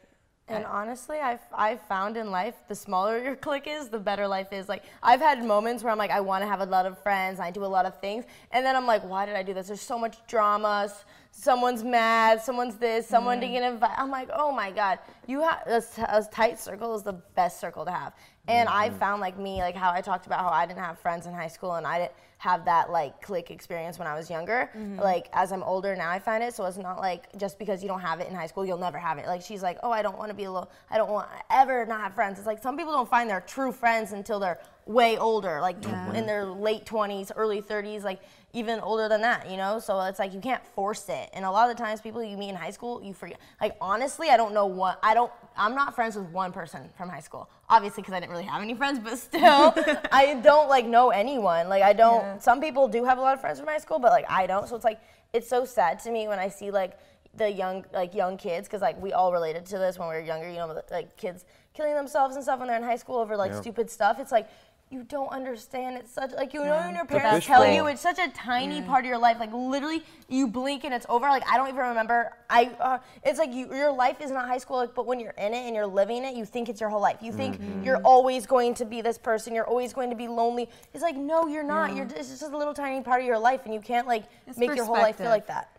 And 0.51 0.65
honestly, 0.65 1.19
I've, 1.19 1.43
I've 1.53 1.83
found 1.83 2.17
in 2.17 2.31
life, 2.31 2.55
the 2.69 2.75
smaller 2.75 3.23
your 3.23 3.37
clique 3.47 3.67
is, 3.67 3.89
the 3.89 3.99
better 3.99 4.27
life 4.27 4.53
is. 4.53 4.69
Like, 4.69 4.85
I've 5.03 5.21
had 5.21 5.45
moments 5.45 5.83
where 5.83 5.93
I'm 5.93 5.99
like, 5.99 6.11
I 6.11 6.21
want 6.21 6.43
to 6.43 6.49
have 6.49 6.61
a 6.61 6.67
lot 6.67 6.87
of 6.87 6.99
friends, 7.03 7.39
I 7.39 7.51
do 7.51 7.65
a 7.65 7.67
lot 7.67 7.85
of 7.85 8.01
things, 8.01 8.25
and 8.53 8.65
then 8.65 8.75
I'm 8.75 8.87
like, 8.87 9.03
why 9.05 9.27
did 9.27 9.37
I 9.37 9.43
do 9.43 9.53
this? 9.53 9.67
There's 9.67 9.81
so 9.81 9.99
much 9.99 10.17
drama. 10.27 10.91
Someone's 11.31 11.85
mad, 11.85 12.41
someone's 12.43 12.77
this, 12.77 13.07
someone 13.07 13.35
mm-hmm. 13.35 13.53
didn't 13.53 13.63
get 13.63 13.73
invited. 13.73 14.01
I'm 14.01 14.11
like, 14.11 14.31
oh 14.33 14.51
my 14.51 14.71
God, 14.71 14.99
you 15.27 15.43
have 15.43 15.63
a 15.69 16.23
tight 16.33 16.59
circle 16.59 16.97
is 16.97 17.03
the 17.03 17.13
best 17.13 17.61
circle 17.61 17.85
to 17.85 17.91
have. 17.91 18.15
And 18.49 18.69
I 18.69 18.89
found 18.91 19.21
like 19.21 19.39
me, 19.39 19.59
like 19.59 19.77
how 19.77 19.93
I 19.93 20.01
talked 20.01 20.27
about 20.27 20.41
how 20.41 20.49
I 20.49 20.65
didn't 20.67 20.81
have 20.81 20.99
friends 20.99 21.27
in 21.27 21.35
high 21.35 21.49
school 21.49 21.75
and 21.75 21.87
I 21.87 21.99
didn't 21.99 22.13
have 22.39 22.65
that 22.65 22.91
like 22.91 23.21
clique 23.21 23.51
experience 23.51 23.99
when 23.99 24.09
I 24.09 24.15
was 24.17 24.31
younger. 24.31 24.71
Mhm. 24.77 25.01
Like 25.01 25.29
as 25.33 25.53
I'm 25.53 25.63
older 25.63 25.95
now, 25.95 26.09
I 26.09 26.19
find 26.19 26.43
it. 26.43 26.55
So 26.55 26.65
it's 26.65 26.79
not 26.79 26.99
like 26.99 27.27
just 27.37 27.59
because 27.59 27.83
you 27.83 27.89
don't 27.89 28.01
have 28.01 28.21
it 28.21 28.29
in 28.29 28.35
high 28.35 28.47
school, 28.47 28.65
you'll 28.65 28.79
never 28.79 28.97
have 28.99 29.19
it. 29.19 29.27
Like 29.27 29.43
she's 29.43 29.63
like, 29.63 29.79
oh, 29.83 29.91
I 29.91 30.01
don't 30.03 30.17
want 30.17 30.31
to 30.31 30.35
be 30.35 30.45
alone. 30.45 30.67
I 30.91 30.97
don't 30.97 31.11
want 31.11 31.29
ever 31.51 31.85
not 31.85 32.01
have 32.01 32.15
friends. 32.15 32.39
It's 32.39 32.47
like 32.47 32.63
some 32.63 32.77
people 32.77 32.93
don't 32.93 33.09
find 33.11 33.29
their 33.29 33.43
true 33.43 33.71
friends 33.73 34.13
until 34.13 34.39
they're 34.41 34.61
way 34.87 35.19
older, 35.19 35.61
like 35.61 35.77
Yeah. 35.85 36.13
in 36.15 36.25
their 36.27 36.47
late 36.47 36.87
20s, 36.87 37.31
early 37.37 37.61
30s, 37.61 38.03
like 38.05 38.21
even 38.55 38.81
older 38.81 39.09
than 39.09 39.21
that, 39.21 39.51
you 39.51 39.57
know? 39.57 39.79
So 39.79 40.01
it's 40.03 40.19
like 40.19 40.33
you 40.33 40.41
can't 40.41 40.65
force 40.67 41.09
it. 41.09 41.29
And 41.35 41.45
a 41.45 41.51
lot 41.51 41.69
of 41.71 41.77
the 41.77 41.83
times 41.83 42.01
people 42.01 42.23
you 42.23 42.37
meet 42.37 42.49
in 42.49 42.55
high 42.55 42.71
school, 42.71 43.03
you 43.03 43.13
forget. 43.13 43.39
Like 43.61 43.77
honestly, 43.81 44.31
I 44.31 44.37
don't 44.37 44.55
know 44.55 44.67
what, 44.67 44.99
I 45.03 45.13
don't, 45.15 45.31
I'm 45.57 45.75
not 45.75 45.95
friends 45.95 46.17
with 46.17 46.27
one 46.31 46.51
person 46.53 46.89
from 46.97 47.09
high 47.11 47.21
school. 47.21 47.51
Obviously, 47.69 48.03
because 48.03 48.15
I 48.15 48.21
didn't 48.21 48.33
really 48.33 48.45
have 48.45 48.63
any 48.63 48.75
friends, 48.75 48.99
but 48.99 49.19
still, 49.19 49.75
I 50.13 50.41
don't 50.43 50.69
like 50.69 50.87
know 50.87 51.11
anyone. 51.11 51.69
Like 51.69 51.83
I 51.83 51.93
don't, 51.93 52.23
Yeah. 52.23 52.39
some 52.39 52.61
people 52.61 52.89
do 52.89 53.05
have 53.05 53.19
a 53.19 53.21
lot 53.21 53.35
of 53.35 53.41
friends 53.41 53.59
from 53.59 53.69
high 53.69 53.79
school, 53.79 53.99
but 53.99 54.13
like 54.13 54.25
I 54.31 54.47
don't. 54.47 54.67
So 54.67 54.77
it's 54.77 54.85
like, 54.85 55.01
it's 55.35 55.49
so 55.49 55.65
sad 55.67 55.99
to 56.01 56.11
me 56.11 56.27
when 56.27 56.39
I 56.39 56.49
see 56.49 56.71
like 56.71 56.99
the 57.35 57.51
young, 57.51 57.85
like 57.93 58.15
young 58.15 58.39
kids, 58.39 58.67
because 58.67 58.81
like 58.81 59.01
we 59.01 59.13
all 59.13 59.31
related 59.31 59.67
to 59.67 59.79
this 59.79 59.99
when 59.99 60.09
we 60.09 60.15
were 60.15 60.21
younger, 60.23 60.49
you 60.49 60.57
know, 60.57 60.81
like 60.91 61.17
kids 61.19 61.45
killing 61.75 61.95
themselves 61.95 62.35
and 62.35 62.43
stuff 62.43 62.59
when 62.59 62.67
they're 62.67 62.79
in 62.79 62.83
high 62.83 62.97
school 62.97 63.17
over 63.19 63.37
like 63.37 63.53
Yeah. 63.53 63.61
stupid 63.61 63.91
stuff. 63.91 64.19
It's 64.19 64.33
like, 64.33 64.49
you 64.91 65.03
don't 65.05 65.29
understand. 65.29 65.97
It's 65.99 66.13
such 66.13 66.33
like 66.33 66.55
you 66.55 66.65
know 66.65 66.77
when 66.77 66.95
your 66.95 67.05
parents 67.05 67.47
tell 67.47 67.61
fishbowl. 67.63 67.75
you 67.77 67.87
it's 67.89 68.01
such 68.01 68.19
a 68.19 68.29
tiny 68.29 68.81
part 68.83 69.05
of 69.05 69.09
your 69.09 69.19
life. 69.19 69.39
Like 69.39 69.53
literally, 69.53 70.03
you 70.29 70.47
blink 70.47 70.85
and 70.85 70.95
it's 70.95 71.05
over. 71.09 71.29
Like 71.29 71.43
I 71.51 71.57
don't 71.57 71.69
even 71.69 71.81
remember. 71.81 72.33
I 72.49 72.71
uh, 72.81 72.99
it's 73.23 73.39
like 73.39 73.53
you, 73.53 73.75
your 73.75 73.93
life 73.93 74.21
is 74.21 74.31
not 74.31 74.47
high 74.49 74.59
school. 74.59 74.77
Like, 74.79 74.95
but 74.95 75.07
when 75.07 75.21
you're 75.21 75.35
in 75.39 75.53
it 75.53 75.67
and 75.67 75.75
you're 75.75 75.87
living 75.87 76.25
it, 76.25 76.35
you 76.35 76.45
think 76.47 76.69
it's 76.69 76.81
your 76.81 76.89
whole 76.91 77.01
life. 77.03 77.19
You 77.21 77.33
think 77.33 77.61
Mm-hmm. 77.61 77.85
you're 77.85 77.99
always 77.99 78.47
going 78.47 78.75
to 78.75 78.85
be 78.85 79.01
this 79.03 79.19
person. 79.19 79.55
You're 79.55 79.67
always 79.67 79.93
going 79.93 80.11
to 80.11 80.17
be 80.17 80.29
lonely. 80.29 80.69
It's 80.95 81.03
like 81.03 81.17
no, 81.17 81.47
you're 81.47 81.63
not. 81.63 81.95
You're 81.95 82.07
it's 82.07 82.29
just 82.31 82.43
a 82.43 82.57
little 82.57 82.75
tiny 82.75 83.03
part 83.03 83.21
of 83.21 83.27
your 83.27 83.39
life, 83.39 83.63
and 83.65 83.75
you 83.75 83.81
can't 83.81 84.07
like 84.07 84.25
It's 84.47 84.59
make 84.59 84.75
your 84.75 84.85
whole 84.85 84.95
life 84.97 85.17
feel 85.17 85.29
like 85.29 85.47
that. 85.49 85.71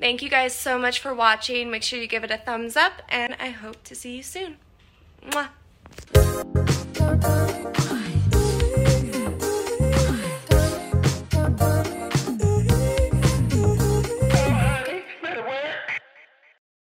Thank 0.00 0.22
you 0.22 0.28
guys 0.28 0.54
so 0.54 0.78
much 0.78 1.00
for 1.00 1.12
watching. 1.14 1.70
Make 1.70 1.82
sure 1.82 1.98
you 1.98 2.06
give 2.06 2.22
it 2.24 2.30
a 2.30 2.38
thumbs 2.38 2.76
up, 2.76 2.92
and 3.08 3.34
I 3.40 3.50
hope 3.50 3.82
to 3.84 3.94
see 3.94 4.16
you 4.16 4.22
soon. 4.22 4.56
Mwah. 5.30 5.48